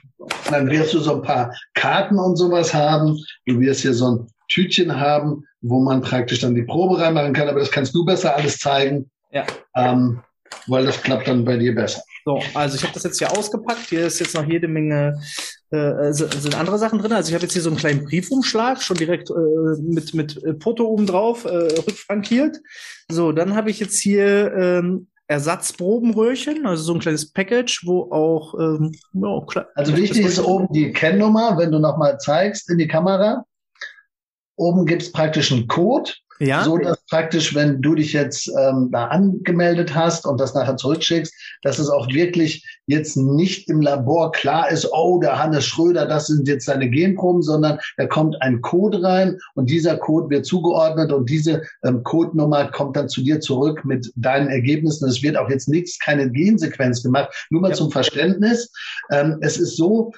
[0.50, 3.18] Dann wirst du so ein paar Karten und sowas haben.
[3.46, 7.50] Du wirst hier so ein Tütchen haben, wo man praktisch dann die Probe reinmachen kann.
[7.50, 9.12] Aber das kannst du besser alles zeigen.
[9.32, 9.46] Ja.
[9.76, 10.22] Ähm,
[10.68, 12.02] weil das klappt dann bei dir besser.
[12.24, 13.88] So, also ich habe das jetzt hier ausgepackt.
[13.90, 15.20] Hier ist jetzt noch jede Menge
[15.74, 17.14] äh, sind andere Sachen drin.
[17.14, 20.86] Also ich habe jetzt hier so einen kleinen Briefumschlag, schon direkt äh, mit, mit Porto
[20.86, 22.60] oben drauf, äh, rückfrankiert.
[23.10, 28.54] So, dann habe ich jetzt hier ähm, Ersatzprobenröhrchen, also so ein kleines Package, wo auch
[28.60, 29.68] ähm, ja, klar.
[29.74, 33.44] Also wichtig ist oben die Kennnummer, wenn du nochmal zeigst in die Kamera.
[34.56, 36.64] Oben gibt es praktisch einen Code ja.
[36.64, 41.34] So dass praktisch, wenn du dich jetzt ähm, da angemeldet hast und das nachher zurückschickst,
[41.62, 46.28] dass es auch wirklich jetzt nicht im Labor klar ist, oh, der Hannes Schröder, das
[46.28, 51.12] sind jetzt seine Genproben, sondern da kommt ein Code rein und dieser Code wird zugeordnet
[51.12, 55.08] und diese ähm, Codenummer kommt dann zu dir zurück mit deinen Ergebnissen.
[55.08, 57.48] Es wird auch jetzt nichts, keine Gensequenz gemacht.
[57.50, 57.76] Nur mal ja.
[57.76, 58.72] zum Verständnis.
[59.12, 60.12] Ähm, es ist so,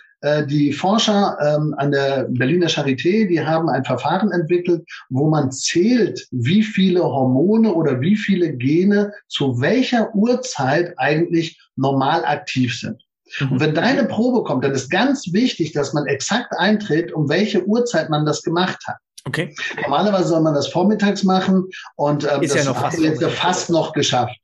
[0.47, 6.27] die Forscher ähm, an der Berliner Charité, die haben ein Verfahren entwickelt, wo man zählt,
[6.31, 13.01] wie viele Hormone oder wie viele Gene zu welcher Uhrzeit eigentlich normal aktiv sind.
[13.39, 13.51] Mhm.
[13.51, 17.65] Und wenn deine Probe kommt, dann ist ganz wichtig, dass man exakt eintritt, um welche
[17.65, 18.97] Uhrzeit man das gemacht hat.
[19.27, 19.55] Okay.
[19.81, 23.69] Normalerweise soll man das vormittags machen und ähm, ist das ja noch fast, jetzt fast
[23.69, 24.37] noch geschafft.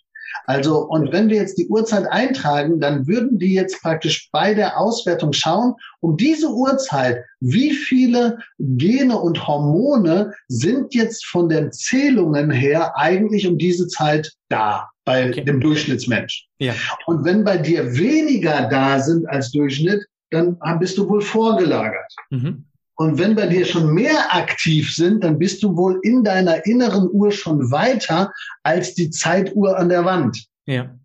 [0.45, 4.79] Also, und wenn wir jetzt die Uhrzeit eintragen, dann würden die jetzt praktisch bei der
[4.79, 12.51] Auswertung schauen, um diese Uhrzeit, wie viele Gene und Hormone sind jetzt von den Zählungen
[12.51, 15.43] her eigentlich um diese Zeit da bei okay.
[15.43, 16.47] dem Durchschnittsmensch.
[16.59, 16.73] Ja.
[17.05, 22.13] Und wenn bei dir weniger da sind als Durchschnitt, dann bist du wohl vorgelagert.
[22.29, 22.65] Mhm.
[23.01, 27.09] Und wenn bei dir schon mehr aktiv sind, dann bist du wohl in deiner inneren
[27.11, 30.45] Uhr schon weiter als die Zeituhr an der Wand.
[30.67, 30.95] Ja.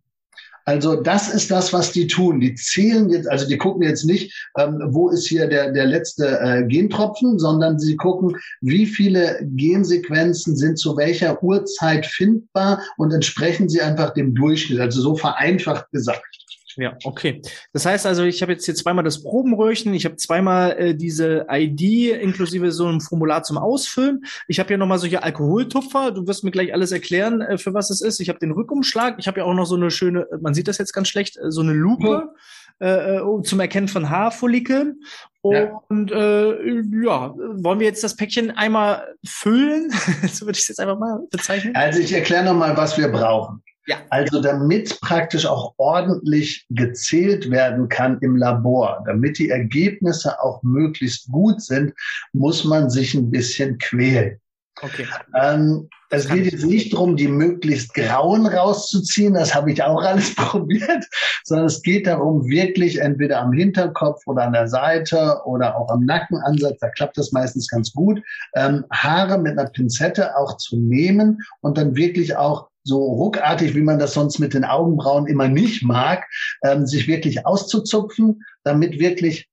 [0.67, 2.41] Also das ist das, was die tun.
[2.41, 6.39] Die zählen jetzt, also die gucken jetzt nicht, ähm, wo ist hier der, der letzte
[6.39, 13.71] äh, Gentropfen, sondern sie gucken, wie viele Gensequenzen sind zu welcher Uhrzeit findbar und entsprechen
[13.71, 14.81] sie einfach dem Durchschnitt.
[14.81, 16.46] Also so vereinfacht gesagt.
[16.77, 17.41] Ja, okay.
[17.73, 21.47] Das heißt also, ich habe jetzt hier zweimal das Probenröhrchen, ich habe zweimal äh, diese
[21.51, 24.25] ID inklusive so einem Formular zum Ausfüllen.
[24.47, 26.13] Ich habe hier nochmal solche Alkoholtupfer.
[26.13, 28.21] Du wirst mir gleich alles erklären, äh, für was es ist.
[28.21, 29.17] Ich habe den Rückumschlag.
[29.19, 31.51] Ich habe ja auch noch so eine schöne, man sieht das jetzt ganz schlecht, äh,
[31.51, 32.35] so eine Lupe.
[32.79, 35.01] Äh, äh zum Erkennen von Haarfollikeln.
[35.41, 36.51] Und ja.
[36.51, 39.91] Äh, ja, wollen wir jetzt das Päckchen einmal füllen?
[40.33, 41.75] so würde ich es jetzt einfach mal bezeichnen.
[41.75, 43.63] Also ich erkläre nochmal, was wir brauchen.
[43.87, 43.99] Ja.
[44.11, 51.31] Also damit praktisch auch ordentlich gezählt werden kann im Labor, damit die Ergebnisse auch möglichst
[51.31, 51.95] gut sind,
[52.33, 54.41] muss man sich ein bisschen quälen.
[54.83, 55.07] Okay.
[55.35, 60.35] Ähm, es geht jetzt nicht darum, die möglichst grauen rauszuziehen, das habe ich auch alles
[60.37, 61.05] probiert,
[61.45, 66.05] sondern es geht darum, wirklich entweder am Hinterkopf oder an der Seite oder auch am
[66.05, 68.21] Nackenansatz, da klappt das meistens ganz gut,
[68.55, 73.83] ähm, Haare mit einer Pinzette auch zu nehmen und dann wirklich auch so ruckartig, wie
[73.83, 76.25] man das sonst mit den Augenbrauen immer nicht mag,
[76.63, 79.49] ähm, sich wirklich auszuzupfen, damit wirklich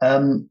[0.00, 0.50] ähm,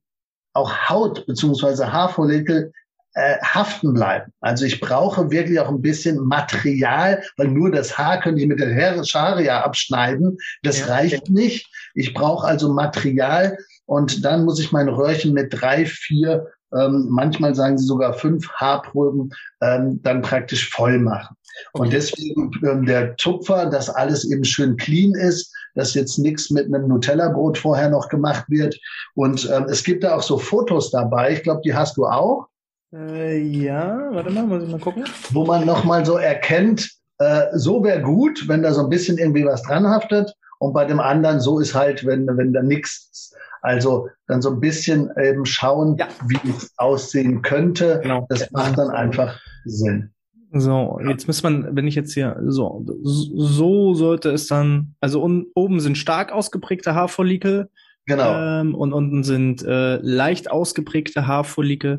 [0.54, 2.74] auch Haut beziehungsweise Haarfollikel
[3.14, 4.34] äh, haften bleiben.
[4.42, 8.60] Also ich brauche wirklich auch ein bisschen Material, weil nur das Haar könnte ich mit
[8.60, 10.38] der Haare ja abschneiden.
[10.64, 10.88] Das ja.
[10.88, 11.70] reicht nicht.
[11.94, 17.56] Ich brauche also Material und dann muss ich mein Röhrchen mit drei, vier, ähm, manchmal
[17.56, 21.38] sagen sie sogar fünf Haarproben ähm, dann praktisch voll machen.
[21.74, 26.66] Und deswegen ähm, der Tupfer, dass alles eben schön clean ist, dass jetzt nichts mit
[26.66, 28.80] einem Nutella-Brot vorher noch gemacht wird.
[29.16, 31.34] Und ähm, es gibt da auch so Fotos dabei.
[31.34, 32.48] Ich glaube, die hast du auch.
[32.94, 35.04] Äh, ja, warte mal, muss ich mal gucken.
[35.32, 36.90] Wo man nochmal so erkennt,
[37.20, 40.34] äh, so wäre gut, wenn da so ein bisschen irgendwie was dran haftet.
[40.60, 43.34] und bei dem anderen so ist halt, wenn, wenn da nichts
[43.66, 46.08] also dann so ein bisschen eben schauen, ja.
[46.28, 48.00] wie es aussehen könnte.
[48.04, 48.28] Genau.
[48.30, 50.14] Das macht dann einfach Sinn.
[50.58, 55.48] So, jetzt muss man, wenn ich jetzt hier, so, so sollte es dann, also un,
[55.54, 57.70] oben sind stark ausgeprägte Haarfollikel.
[58.06, 58.62] Genau.
[58.62, 61.98] Ähm, und unten sind äh, leicht ausgeprägte Haarfollikel.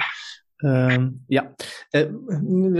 [0.62, 1.54] Ähm, ja,
[1.92, 2.06] äh,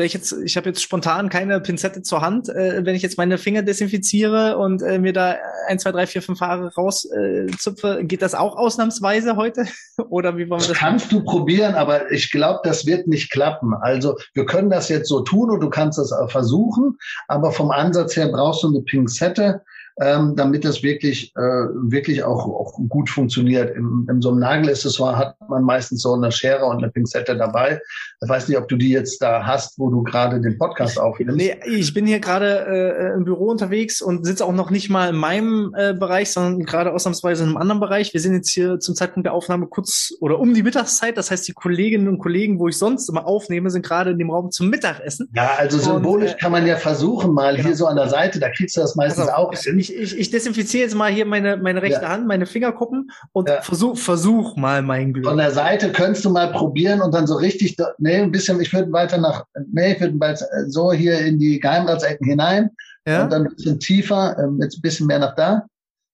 [0.02, 2.48] ich jetzt, ich habe jetzt spontan keine Pinzette zur Hand.
[2.48, 5.36] Äh, wenn ich jetzt meine Finger desinfiziere und äh, mir da
[5.68, 9.66] ein, zwei, drei, vier, fünf Haare rauszupfe, äh, geht das auch ausnahmsweise heute?
[10.08, 10.78] Oder wie wollen wir das?
[10.78, 11.24] Kannst machen?
[11.24, 13.74] du probieren, aber ich glaube, das wird nicht klappen.
[13.74, 16.96] Also wir können das jetzt so tun und du kannst das versuchen,
[17.28, 19.62] aber vom Ansatz her brauchst du eine Pinzette
[19.98, 23.74] ähm, damit das wirklich, äh, wirklich auch, auch gut funktioniert.
[23.74, 27.80] Im, in so einem Nagelaccessoire hat man meistens so eine Schere und eine Pinzette dabei.
[28.22, 31.36] Ich weiß nicht, ob du die jetzt da hast, wo du gerade den Podcast aufnimmst.
[31.36, 35.10] Nee, ich bin hier gerade äh, im Büro unterwegs und sitze auch noch nicht mal
[35.10, 38.12] in meinem äh, Bereich, sondern gerade ausnahmsweise in einem anderen Bereich.
[38.12, 41.16] Wir sind jetzt hier zum Zeitpunkt der Aufnahme kurz oder um die Mittagszeit.
[41.16, 44.30] Das heißt, die Kolleginnen und Kollegen, wo ich sonst immer aufnehme, sind gerade in dem
[44.30, 45.30] Raum zum Mittagessen.
[45.34, 47.68] Ja, also symbolisch und, äh, kann man ja versuchen, mal genau.
[47.68, 50.18] hier so an der Seite, da kriegst du das meistens also, auch hin ich, ich,
[50.18, 52.08] ich desinfiziere jetzt mal hier meine, meine rechte ja.
[52.08, 53.62] Hand, meine Fingerkuppen und ja.
[53.62, 55.26] versuch, versuch mal mein Glück.
[55.26, 58.72] Von der Seite könntest du mal probieren und dann so richtig, nee, ein bisschen, ich
[58.72, 62.70] würde weiter nach, nee, ich würde so hier in die Geheimratsecken hinein
[63.06, 63.24] ja.
[63.24, 65.66] und dann ein bisschen tiefer, ähm, jetzt ein bisschen mehr nach da.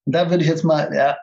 [0.04, 1.16] Und da würde ich jetzt mal, ja,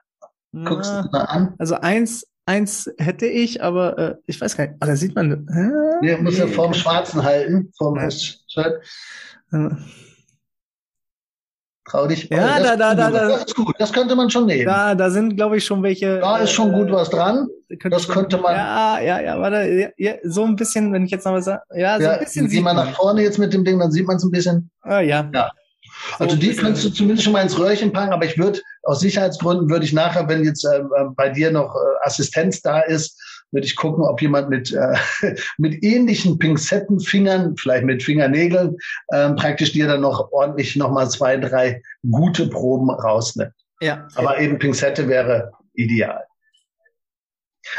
[0.66, 1.54] guckst du mal an.
[1.58, 4.76] Also eins, eins hätte ich, aber äh, ich weiß gar nicht.
[4.80, 5.32] Ah, da sieht man.
[5.32, 8.10] Äh, nee, muss ja vorm Schwarzen halten, vorm ja.
[8.10, 8.82] Shirt.
[11.90, 12.30] Trau dich.
[12.30, 13.28] Ja, oh, da, da, da, da.
[13.30, 13.76] Das ist gut.
[13.80, 14.66] Das könnte man schon nehmen.
[14.66, 16.20] Da, da sind, glaube ich, schon welche.
[16.20, 17.48] Da ist schon gut was dran.
[17.68, 18.56] Könnte das könnte man.
[18.56, 21.62] Ja, ja, ja, warte, ja, so ein bisschen, wenn ich jetzt noch was sage.
[21.76, 22.76] Ja, so ja, ein bisschen sieht man.
[22.76, 24.70] nach vorne jetzt mit dem Ding, dann sieht man es ein bisschen.
[24.82, 25.30] Ah, ja.
[25.34, 25.52] Ja.
[26.18, 29.00] Also so die könntest du zumindest schon mal ins Röhrchen packen, aber ich würde aus
[29.00, 30.82] Sicherheitsgründen würde ich nachher, wenn jetzt äh,
[31.16, 33.20] bei dir noch äh, Assistenz da ist,
[33.52, 34.96] würde ich gucken, ob jemand mit, äh,
[35.58, 38.78] mit ähnlichen Pinzettenfingern, vielleicht mit Fingernägeln,
[39.14, 43.54] ähm, praktisch dir dann noch ordentlich nochmal zwei, drei gute Proben rausnimmt.
[43.82, 44.08] Ja.
[44.16, 46.24] Aber eben Pinzette wäre ideal.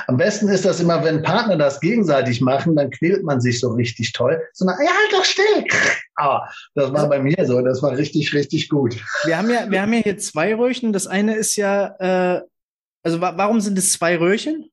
[0.06, 3.70] Am besten ist das immer, wenn Partner das gegenseitig machen, dann quält man sich so
[3.72, 4.40] richtig toll.
[4.52, 5.64] So, na, ja, halt doch still.
[6.16, 7.62] Ah, das war bei mir so.
[7.62, 8.94] Das war richtig, richtig gut.
[9.24, 10.92] Wir haben ja, wir haben ja hier zwei Röhrchen.
[10.92, 12.42] Das eine ist ja, äh,
[13.02, 14.70] also wa warum sind es zwei Röhrchen?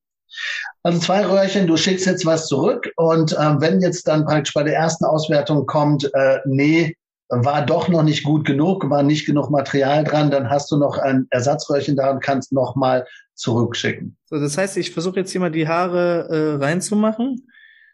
[0.88, 4.63] Also zwei Röhrchen, du schickst jetzt was zurück und ähm, wenn jetzt dann praktisch bei
[4.63, 6.95] der ersten Auswertung kommt, äh, nee,
[7.28, 10.97] war doch noch nicht gut genug, war nicht genug Material dran, dann hast du noch
[10.97, 14.15] ein Ersatzröhrchen da und kannst nochmal zurückschicken.
[14.28, 17.50] So, das heißt, ich versuche jetzt hier mal die Haare äh, reinzumachen.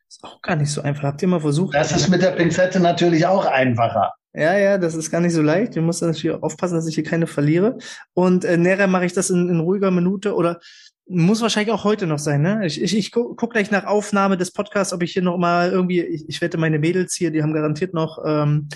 [0.08, 1.02] Ist auch gar nicht so einfach.
[1.02, 1.74] Habt ihr mal versucht?
[1.74, 4.14] Das ist mit der Pinzette natürlich auch einfacher.
[4.36, 5.76] Ja, ja, das ist gar nicht so leicht.
[5.76, 7.78] Wir müssen natürlich aufpassen, dass ich hier keine verliere.
[8.14, 10.60] Und äh, näher mache ich das in, in ruhiger Minute oder
[11.08, 12.66] muss wahrscheinlich auch heute noch sein, ne?
[12.66, 15.72] Ich, ich, ich guck, guck gleich nach Aufnahme des Podcasts, ob ich hier noch mal
[15.72, 18.70] irgendwie, ich, ich wette meine Mädels hier, die haben garantiert noch ähm,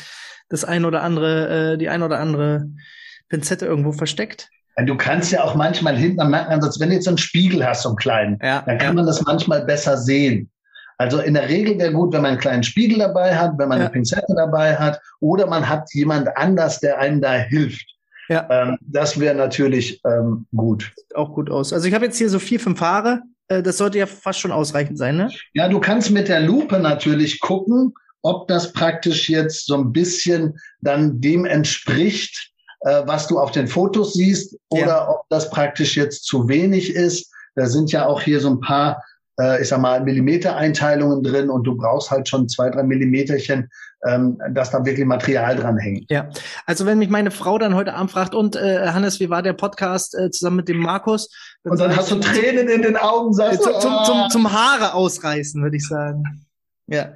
[0.50, 2.70] das ein oder andere, äh, die ein oder andere
[3.30, 4.50] Pinzette irgendwo versteckt.
[4.86, 7.82] Du kannst ja auch manchmal hinten am Nackenansatz, wenn du jetzt so einen Spiegel hast,
[7.82, 8.94] so einen kleinen, ja, dann kann ja.
[8.94, 10.52] man das manchmal besser sehen.
[11.00, 13.80] Also in der Regel wäre gut, wenn man einen kleinen Spiegel dabei hat, wenn man
[13.80, 13.86] ja.
[13.86, 17.86] eine Pinzette dabei hat oder man hat jemand anders, der einem da hilft.
[18.30, 18.48] Ja.
[18.50, 20.92] Ähm, das wäre natürlich ähm, gut.
[20.96, 21.74] Sieht auch gut aus.
[21.74, 23.22] Also ich habe jetzt hier so vier, fünf Haare.
[23.48, 25.30] Äh, das sollte ja fast schon ausreichend sein, ne?
[25.54, 30.58] Ja, du kannst mit der Lupe natürlich gucken, ob das praktisch jetzt so ein bisschen
[30.82, 35.10] dann dem entspricht, äh, was du auf den Fotos siehst, oder ja.
[35.10, 37.32] ob das praktisch jetzt zu wenig ist.
[37.56, 39.02] Da sind ja auch hier so ein paar
[39.40, 43.70] äh, ich sag mal, Millimetereinteilungen drin und du brauchst halt schon zwei, drei Millimeterchen,
[44.06, 46.10] ähm, dass da wirklich Material dran hängt.
[46.10, 46.30] Ja,
[46.66, 49.54] also wenn mich meine Frau dann heute Abend fragt, und äh, Hannes, wie war der
[49.54, 51.30] Podcast äh, zusammen mit dem Markus?
[51.64, 54.30] Dann und dann hast du Tränen in den Augen, sagst du, zum, zum, ah.
[54.30, 56.24] zum Haare ausreißen, würde ich sagen.
[56.88, 57.14] Ja.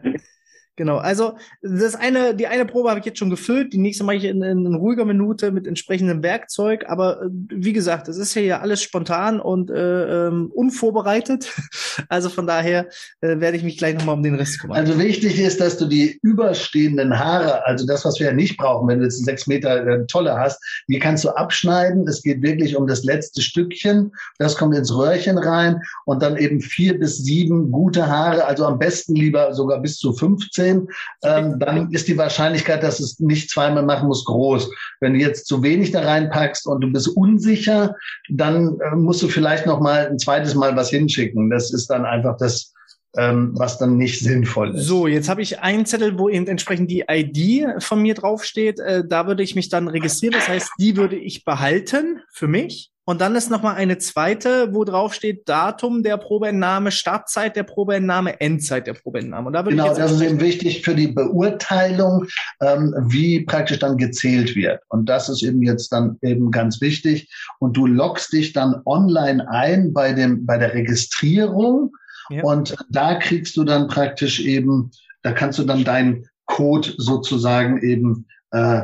[0.82, 4.16] Genau, also das eine, die eine Probe habe ich jetzt schon gefüllt, die nächste mache
[4.16, 6.86] ich in, in, ruhiger Minute mit entsprechendem Werkzeug.
[6.88, 11.52] Aber äh, wie gesagt, es ist ja hier alles spontan und äh, ähm, unvorbereitet.
[12.08, 12.88] Also von daher
[13.20, 14.78] äh, werde ich mich gleich nochmal um den Rest kümmern.
[14.78, 18.88] Also wichtig ist, dass du die überstehenden Haare, also das, was wir ja nicht brauchen,
[18.88, 22.08] wenn du jetzt sechs Meter äh, Tolle hast, die kannst du abschneiden.
[22.08, 24.14] Es geht wirklich um das letzte Stückchen.
[24.40, 28.80] Das kommt ins Röhrchen rein und dann eben vier bis sieben gute Haare, also am
[28.80, 30.88] besten lieber sogar bis zu 15 15,
[31.24, 34.70] ähm, dann ist die Wahrscheinlichkeit, dass es nicht zweimal machen muss, groß.
[35.00, 37.96] Wenn du jetzt zu wenig da reinpackst und du bist unsicher,
[38.30, 41.50] dann äh, musst du vielleicht noch mal ein zweites Mal was hinschicken.
[41.50, 42.74] Das ist dann einfach das
[43.18, 44.86] ähm, was dann nicht sinnvoll ist.
[44.86, 48.80] So, jetzt habe ich einen Zettel, wo eben entsprechend die ID von mir draufsteht.
[48.80, 50.34] Äh, da würde ich mich dann registrieren.
[50.34, 52.91] Das heißt, die würde ich behalten für mich.
[53.04, 58.40] Und dann ist nochmal eine zweite, wo drauf steht Datum der Probeentnahme, Startzeit der Probeentnahme,
[58.40, 59.48] Endzeit der Probeentnahme.
[59.48, 62.28] Und da genau, das ist eben wichtig für die Beurteilung,
[62.62, 64.82] ähm, wie praktisch dann gezählt wird.
[64.90, 67.28] Und das ist eben jetzt dann eben ganz wichtig.
[67.60, 71.92] Und du loggst dich dann online ein bei dem, bei der Registrierung.
[72.30, 72.44] Ja.
[72.44, 74.92] Und da kriegst du dann praktisch eben,
[75.24, 78.84] da kannst du dann deinen Code sozusagen eben äh,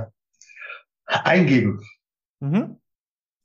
[1.05, 1.81] eingeben.
[2.39, 2.77] Mhm.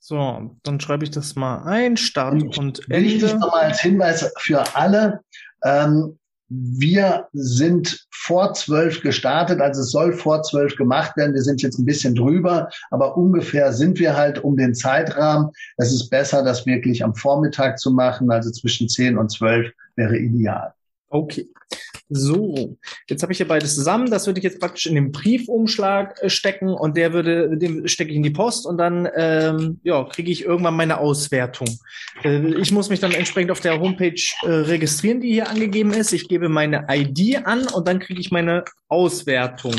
[0.04, 1.96] So, dann schreibe ich das mal ein.
[1.96, 3.08] Start und, und Ende.
[3.08, 5.20] Wichtig nochmal als Hinweis für alle.
[5.62, 11.34] Ähm, wir sind vor zwölf gestartet, also es soll vor zwölf gemacht werden.
[11.34, 15.50] Wir sind jetzt ein bisschen drüber, aber ungefähr sind wir halt um den Zeitrahmen.
[15.76, 20.18] Es ist besser, das wirklich am Vormittag zu machen, also zwischen zehn und zwölf wäre
[20.18, 20.74] ideal.
[21.10, 21.48] Okay.
[22.14, 22.76] So,
[23.08, 24.10] jetzt habe ich hier beides zusammen.
[24.10, 28.10] Das würde ich jetzt praktisch in den Briefumschlag äh, stecken und der würde, den stecke
[28.10, 31.68] ich in die Post und dann ähm, ja, kriege ich irgendwann meine Auswertung.
[32.22, 36.12] Äh, ich muss mich dann entsprechend auf der Homepage äh, registrieren, die hier angegeben ist.
[36.12, 39.74] Ich gebe meine ID an und dann kriege ich meine Auswertung.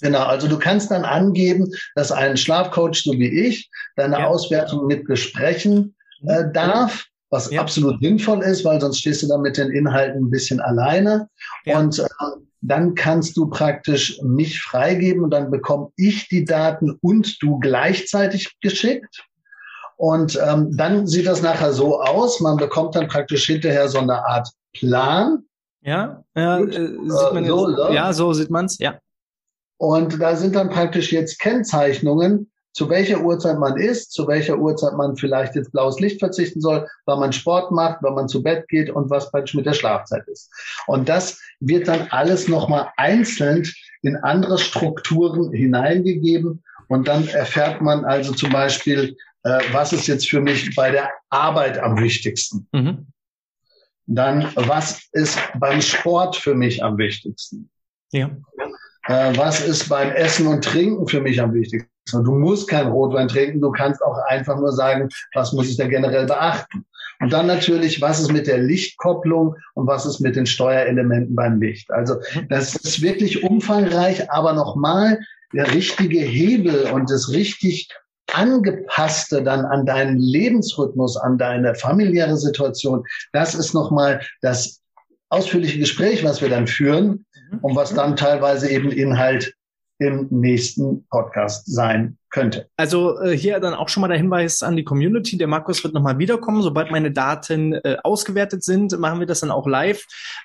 [0.00, 4.26] Genau, also du kannst dann angeben, dass ein Schlafcoach so wie ich deine ja.
[4.26, 5.94] Auswertung mit besprechen
[6.26, 7.62] äh, darf was ja.
[7.62, 11.28] absolut sinnvoll ist, weil sonst stehst du dann mit den Inhalten ein bisschen alleine.
[11.64, 11.80] Ja.
[11.80, 12.04] Und äh,
[12.60, 18.60] dann kannst du praktisch mich freigeben und dann bekomme ich die Daten und du gleichzeitig
[18.60, 19.24] geschickt.
[19.96, 24.24] Und ähm, dann sieht das nachher so aus, man bekommt dann praktisch hinterher so eine
[24.26, 25.44] Art Plan.
[25.80, 28.98] Ja, ja, äh, sieht man äh, so, ja so sieht man's, ja.
[29.78, 34.94] Und da sind dann praktisch jetzt Kennzeichnungen, zu welcher Uhrzeit man isst, zu welcher Uhrzeit
[34.94, 38.66] man vielleicht jetzt blaues Licht verzichten soll, wann man Sport macht, wann man zu Bett
[38.68, 40.50] geht und was praktisch mit der Schlafzeit ist.
[40.86, 43.66] Und das wird dann alles nochmal einzeln
[44.02, 46.62] in andere Strukturen hineingegeben.
[46.88, 51.10] Und dann erfährt man also zum Beispiel, äh, was ist jetzt für mich bei der
[51.30, 52.66] Arbeit am wichtigsten.
[52.72, 53.06] Mhm.
[54.06, 57.70] Dann, was ist beim Sport für mich am wichtigsten?
[58.12, 58.30] Ja.
[59.06, 61.91] Äh, was ist beim Essen und Trinken für mich am wichtigsten?
[62.10, 65.86] Du musst kein Rotwein trinken, du kannst auch einfach nur sagen, was muss ich da
[65.86, 66.84] generell beachten.
[67.20, 71.60] Und dann natürlich, was ist mit der Lichtkopplung und was ist mit den Steuerelementen beim
[71.60, 71.90] Licht.
[71.92, 72.16] Also
[72.48, 75.20] das ist wirklich umfangreich, aber nochmal
[75.54, 77.88] der richtige Hebel und das richtig
[78.32, 84.80] angepasste dann an deinen Lebensrhythmus, an deine familiäre Situation, das ist nochmal das
[85.28, 87.24] ausführliche Gespräch, was wir dann führen
[87.60, 89.54] und was dann teilweise eben Inhalt
[90.08, 92.66] im nächsten Podcast sein könnte.
[92.76, 95.36] Also äh, hier dann auch schon mal der Hinweis an die Community.
[95.36, 96.62] Der Markus wird nochmal wiederkommen.
[96.62, 100.04] Sobald meine Daten äh, ausgewertet sind, machen wir das dann auch live,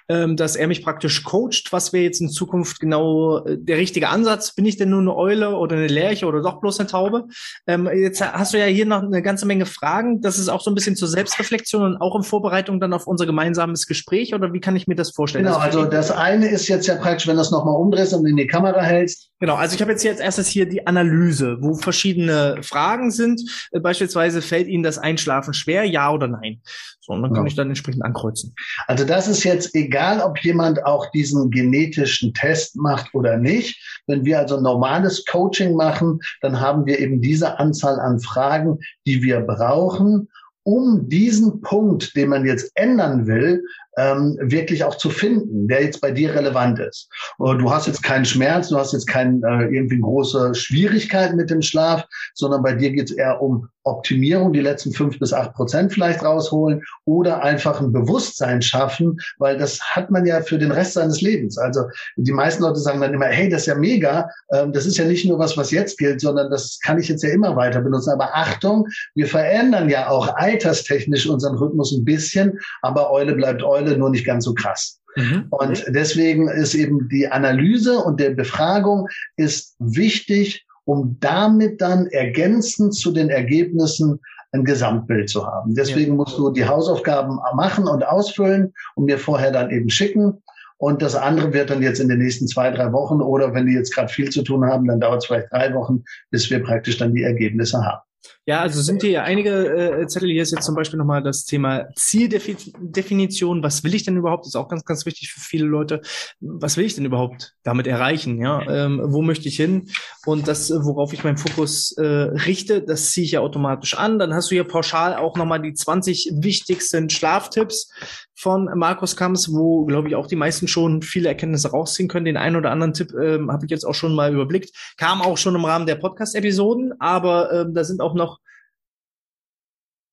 [0.09, 1.71] ähm, dass er mich praktisch coacht.
[1.71, 4.53] Was wäre jetzt in Zukunft genau äh, der richtige Ansatz?
[4.53, 7.27] Bin ich denn nur eine Eule oder eine Lerche oder doch bloß eine Taube?
[7.65, 10.21] Ähm, jetzt hast du ja hier noch eine ganze Menge Fragen.
[10.21, 13.25] Das ist auch so ein bisschen zur Selbstreflexion und auch in Vorbereitung dann auf unser
[13.25, 15.45] gemeinsames Gespräch oder wie kann ich mir das vorstellen?
[15.45, 18.35] Genau, also das eine ist jetzt ja praktisch, wenn du das nochmal umdrehst und in
[18.35, 19.31] die Kamera hältst.
[19.39, 23.41] Genau, also ich habe jetzt hier als erstes hier die Analyse, wo verschiedene Fragen sind.
[23.71, 26.61] Äh, beispielsweise fällt Ihnen das Einschlafen schwer, ja oder nein?
[26.99, 27.47] So, und dann kann ja.
[27.47, 28.55] ich dann entsprechend ankreuzen.
[28.87, 33.79] Also das ist jetzt egal, ob jemand auch diesen genetischen Test macht oder nicht.
[34.07, 39.21] Wenn wir also normales Coaching machen, dann haben wir eben diese Anzahl an Fragen, die
[39.21, 40.27] wir brauchen,
[40.63, 43.63] um diesen Punkt, den man jetzt ändern will,
[43.97, 47.09] ähm, wirklich auch zu finden, der jetzt bei dir relevant ist.
[47.39, 51.61] Du hast jetzt keinen Schmerz, du hast jetzt keine äh, irgendwie große Schwierigkeiten mit dem
[51.61, 55.93] Schlaf, sondern bei dir geht es eher um Optimierung, die letzten fünf bis acht Prozent
[55.93, 60.93] vielleicht rausholen oder einfach ein Bewusstsein schaffen, weil das hat man ja für den Rest
[60.93, 61.57] seines Lebens.
[61.57, 61.81] Also
[62.17, 65.05] die meisten Leute sagen dann immer, hey, das ist ja mega, ähm, das ist ja
[65.05, 68.11] nicht nur was, was jetzt gilt, sondern das kann ich jetzt ja immer weiter benutzen.
[68.11, 73.97] Aber Achtung, wir verändern ja auch alterstechnisch unseren Rhythmus ein bisschen, aber Eule bleibt Eule
[73.97, 74.99] nur nicht ganz so krass.
[75.17, 75.47] Mhm.
[75.49, 82.95] Und deswegen ist eben die Analyse und der Befragung ist wichtig, um damit dann ergänzend
[82.95, 84.21] zu den Ergebnissen
[84.53, 85.75] ein Gesamtbild zu haben.
[85.75, 86.15] Deswegen ja.
[86.15, 90.41] musst du die Hausaufgaben machen und ausfüllen und mir vorher dann eben schicken.
[90.77, 93.73] Und das andere wird dann jetzt in den nächsten zwei, drei Wochen oder wenn die
[93.73, 96.97] jetzt gerade viel zu tun haben, dann dauert es vielleicht drei Wochen, bis wir praktisch
[96.97, 98.06] dann die Ergebnisse haben.
[98.45, 100.29] Ja, also sind hier einige äh, Zettel.
[100.29, 103.61] Hier ist jetzt zum Beispiel nochmal das Thema Zieldefinition.
[103.61, 104.45] Was will ich denn überhaupt?
[104.45, 106.01] Ist auch ganz, ganz wichtig für viele Leute.
[106.39, 108.41] Was will ich denn überhaupt damit erreichen?
[108.41, 109.89] Ja, ähm, wo möchte ich hin?
[110.25, 114.17] Und das, worauf ich meinen Fokus äh, richte, das ziehe ich ja automatisch an.
[114.17, 117.91] Dann hast du hier pauschal auch nochmal die 20 wichtigsten Schlaftipps
[118.37, 122.25] von Markus Kamps, wo, glaube ich, auch die meisten schon viele Erkenntnisse rausziehen können.
[122.25, 124.69] Den einen oder anderen Tipp ähm, habe ich jetzt auch schon mal überblickt.
[124.97, 128.39] Kam auch schon im Rahmen der Podcast-Episoden, aber ähm, da sind auch noch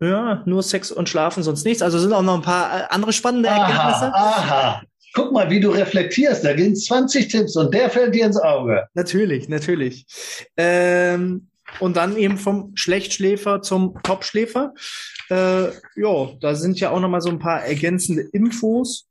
[0.01, 1.83] ja, nur Sex und Schlafen, sonst nichts.
[1.83, 4.14] Also sind auch noch ein paar äh, andere spannende aha, Erkenntnisse.
[4.14, 4.83] Aha.
[5.12, 6.45] Guck mal, wie du reflektierst.
[6.45, 8.87] Da gehen 20 Tipps und der fällt dir ins Auge.
[8.95, 10.07] Natürlich, natürlich.
[10.57, 11.49] Ähm,
[11.79, 14.75] und dann eben vom Schlechtschläfer zum Topschläfer.
[15.31, 19.07] Äh, ja, da sind ja auch noch mal so ein paar ergänzende Infos,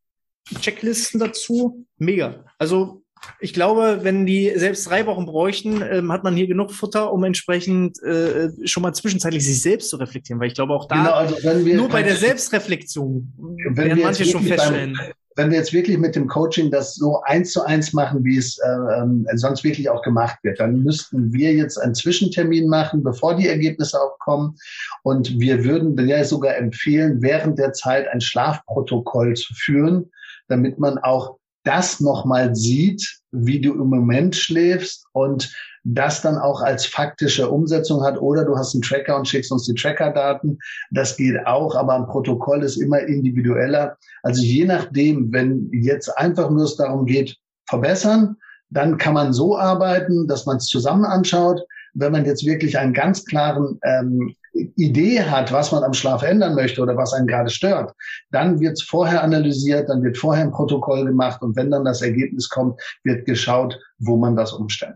[0.59, 1.85] Checklisten dazu.
[1.97, 2.45] Mega.
[2.57, 3.03] Also
[3.39, 7.23] ich glaube, wenn die selbst drei Wochen bräuchten, ähm, hat man hier genug Futter, um
[7.23, 10.39] entsprechend äh, schon mal zwischenzeitlich sich selbst zu reflektieren.
[10.39, 13.33] Weil ich glaube, auch da genau, also nur bei der Selbstreflexion
[13.69, 14.95] werden manche schon feststellen.
[14.97, 18.37] Beim, wenn wir jetzt wirklich mit dem Coaching das so eins zu eins machen, wie
[18.37, 23.35] es äh, sonst wirklich auch gemacht wird, dann müssten wir jetzt einen Zwischentermin machen, bevor
[23.35, 24.55] die Ergebnisse auch kommen.
[25.03, 30.11] Und wir würden ja sogar empfehlen, während der Zeit ein Schlafprotokoll zu führen,
[30.47, 35.53] damit man auch das nochmal sieht, wie du im Moment schläfst und
[35.83, 38.21] das dann auch als faktische Umsetzung hat.
[38.21, 40.57] Oder du hast einen Tracker und schickst uns die Trackerdaten.
[40.91, 43.97] Das geht auch, aber ein Protokoll ist immer individueller.
[44.21, 47.35] Also je nachdem, wenn jetzt einfach nur es darum geht,
[47.67, 48.37] verbessern,
[48.69, 51.61] dann kann man so arbeiten, dass man es zusammen anschaut.
[51.93, 56.55] Wenn man jetzt wirklich einen ganz klaren ähm, Idee hat, was man am Schlaf ändern
[56.55, 57.93] möchte oder was einen gerade stört,
[58.31, 62.01] dann wird es vorher analysiert, dann wird vorher ein Protokoll gemacht und wenn dann das
[62.01, 64.95] Ergebnis kommt, wird geschaut, wo man das umstellt.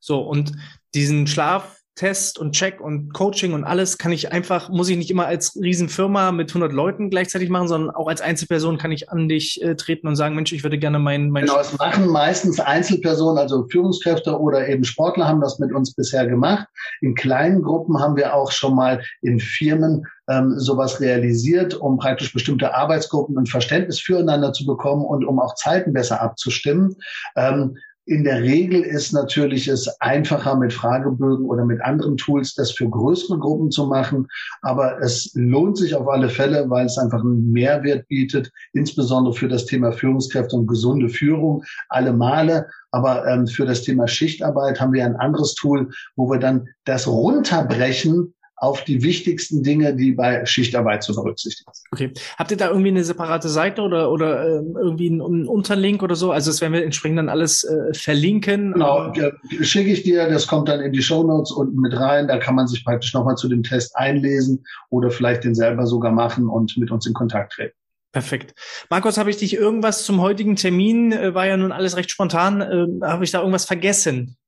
[0.00, 0.52] So, und
[0.94, 5.10] diesen Schlaf Test und Check und Coaching und alles kann ich einfach, muss ich nicht
[5.10, 9.28] immer als Riesenfirma mit 100 Leuten gleichzeitig machen, sondern auch als Einzelperson kann ich an
[9.28, 11.30] dich äh, treten und sagen, Mensch, ich würde gerne meinen...
[11.30, 15.94] Mein genau, es machen meistens Einzelpersonen, also Führungskräfte oder eben Sportler haben das mit uns
[15.94, 16.68] bisher gemacht.
[17.00, 22.32] In kleinen Gruppen haben wir auch schon mal in Firmen ähm, sowas realisiert, um praktisch
[22.32, 26.96] bestimmte Arbeitsgruppen ein Verständnis füreinander zu bekommen und um auch Zeiten besser abzustimmen.
[27.36, 27.76] Ähm,
[28.06, 32.88] in der Regel ist natürlich es einfacher mit Fragebögen oder mit anderen Tools, das für
[32.88, 34.28] größere Gruppen zu machen.
[34.62, 39.48] Aber es lohnt sich auf alle Fälle, weil es einfach einen Mehrwert bietet, insbesondere für
[39.48, 42.68] das Thema Führungskräfte und gesunde Führung alle Male.
[42.92, 47.08] Aber ähm, für das Thema Schichtarbeit haben wir ein anderes Tool, wo wir dann das
[47.08, 51.86] runterbrechen auf die wichtigsten Dinge, die bei Schichtarbeit zu berücksichtigen sind.
[51.92, 52.12] Okay.
[52.38, 56.16] Habt ihr da irgendwie eine separate Seite oder, oder äh, irgendwie einen, einen, Unterlink oder
[56.16, 56.32] so?
[56.32, 58.72] Also das werden wir entsprechend dann alles äh, verlinken.
[58.72, 59.30] Genau, ja,
[59.60, 62.28] schicke ich dir, das kommt dann in die Show Notes unten mit rein.
[62.28, 66.12] Da kann man sich praktisch nochmal zu dem Test einlesen oder vielleicht den selber sogar
[66.12, 67.76] machen und mit uns in Kontakt treten.
[68.12, 68.54] Perfekt.
[68.88, 72.62] Markus, habe ich dich irgendwas zum heutigen Termin, äh, war ja nun alles recht spontan,
[72.62, 74.38] äh, habe ich da irgendwas vergessen?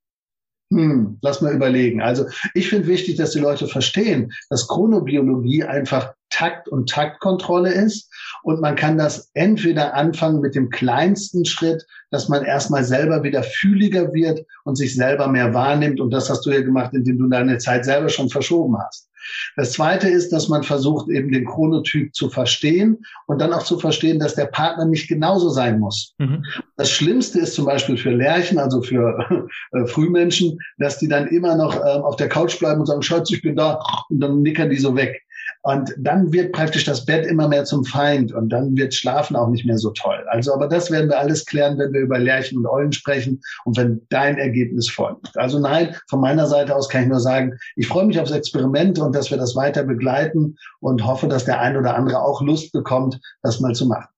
[0.70, 2.02] Hm, lass mal überlegen.
[2.02, 8.10] Also ich finde wichtig, dass die Leute verstehen, dass Chronobiologie einfach Takt und Taktkontrolle ist.
[8.42, 13.42] Und man kann das entweder anfangen mit dem kleinsten Schritt, dass man erstmal selber wieder
[13.42, 16.00] fühliger wird und sich selber mehr wahrnimmt.
[16.00, 19.08] Und das hast du ja gemacht, indem du deine Zeit selber schon verschoben hast.
[19.56, 23.78] Das zweite ist, dass man versucht, eben den Chronotyp zu verstehen und dann auch zu
[23.78, 26.14] verstehen, dass der Partner nicht genauso sein muss.
[26.18, 26.44] Mhm.
[26.76, 31.56] Das Schlimmste ist zum Beispiel für Lerchen, also für äh, Frühmenschen, dass die dann immer
[31.56, 34.70] noch äh, auf der Couch bleiben und sagen, Schatz, ich bin da und dann nickern
[34.70, 35.22] die so weg.
[35.62, 39.48] Und dann wird praktisch das Bett immer mehr zum Feind und dann wird Schlafen auch
[39.48, 40.24] nicht mehr so toll.
[40.28, 43.76] Also, aber das werden wir alles klären, wenn wir über Lerchen und Eulen sprechen und
[43.76, 45.36] wenn dein Ergebnis folgt.
[45.36, 48.98] Also nein, von meiner Seite aus kann ich nur sagen, ich freue mich aufs Experiment
[48.98, 52.72] und dass wir das weiter begleiten und hoffe, dass der ein oder andere auch Lust
[52.72, 54.08] bekommt, das mal zu machen.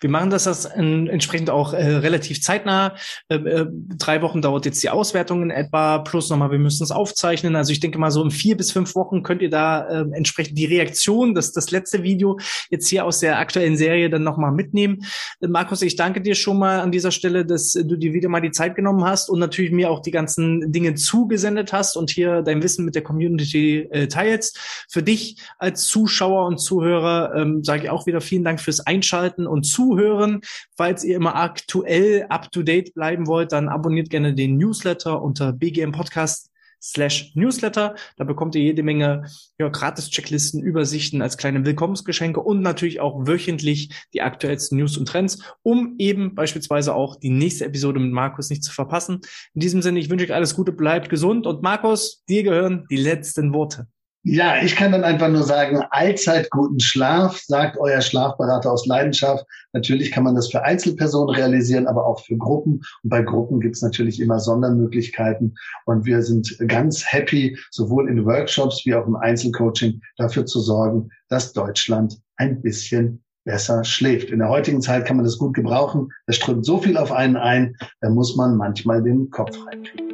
[0.00, 2.94] Wir machen das, das entsprechend auch äh, relativ zeitnah.
[3.28, 3.66] Äh, äh,
[3.96, 7.54] drei Wochen dauert jetzt die Auswertung in etwa, plus nochmal, wir müssen es aufzeichnen.
[7.54, 10.58] Also ich denke mal, so in vier bis fünf Wochen könnt ihr da äh, entsprechend
[10.58, 12.38] die Reaktion, das, das letzte Video
[12.70, 15.04] jetzt hier aus der aktuellen Serie dann nochmal mitnehmen.
[15.40, 18.40] Äh, Markus, ich danke dir schon mal an dieser Stelle, dass du dir wieder mal
[18.40, 22.42] die Zeit genommen hast und natürlich mir auch die ganzen Dinge zugesendet hast und hier
[22.42, 24.58] dein Wissen mit der Community äh, teilst.
[24.88, 29.46] Für dich als Zuschauer und Zuhörer ähm, sage ich auch wieder vielen Dank fürs Einschalten
[29.46, 30.40] und Zuhören.
[30.76, 36.50] Falls ihr immer aktuell up-to-date bleiben wollt, dann abonniert gerne den Newsletter unter BGM Podcast
[36.82, 37.94] slash Newsletter.
[38.16, 39.26] Da bekommt ihr jede Menge
[39.58, 45.42] ja, Gratis-Checklisten, Übersichten als kleine Willkommensgeschenke und natürlich auch wöchentlich die aktuellsten News und Trends,
[45.62, 49.20] um eben beispielsweise auch die nächste Episode mit Markus nicht zu verpassen.
[49.54, 52.96] In diesem Sinne, ich wünsche euch alles Gute, bleibt gesund und Markus, dir gehören die
[52.96, 53.86] letzten Worte.
[54.22, 59.46] Ja, ich kann dann einfach nur sagen, allzeit guten Schlaf, sagt euer Schlafberater aus Leidenschaft.
[59.72, 62.82] Natürlich kann man das für Einzelpersonen realisieren, aber auch für Gruppen.
[63.02, 65.56] Und bei Gruppen gibt es natürlich immer Sondermöglichkeiten.
[65.86, 71.08] Und wir sind ganz happy, sowohl in Workshops wie auch im Einzelcoaching dafür zu sorgen,
[71.30, 74.28] dass Deutschland ein bisschen besser schläft.
[74.28, 76.10] In der heutigen Zeit kann man das gut gebrauchen.
[76.26, 80.09] Das strömt so viel auf einen ein, da muss man manchmal den Kopf reinkriegen.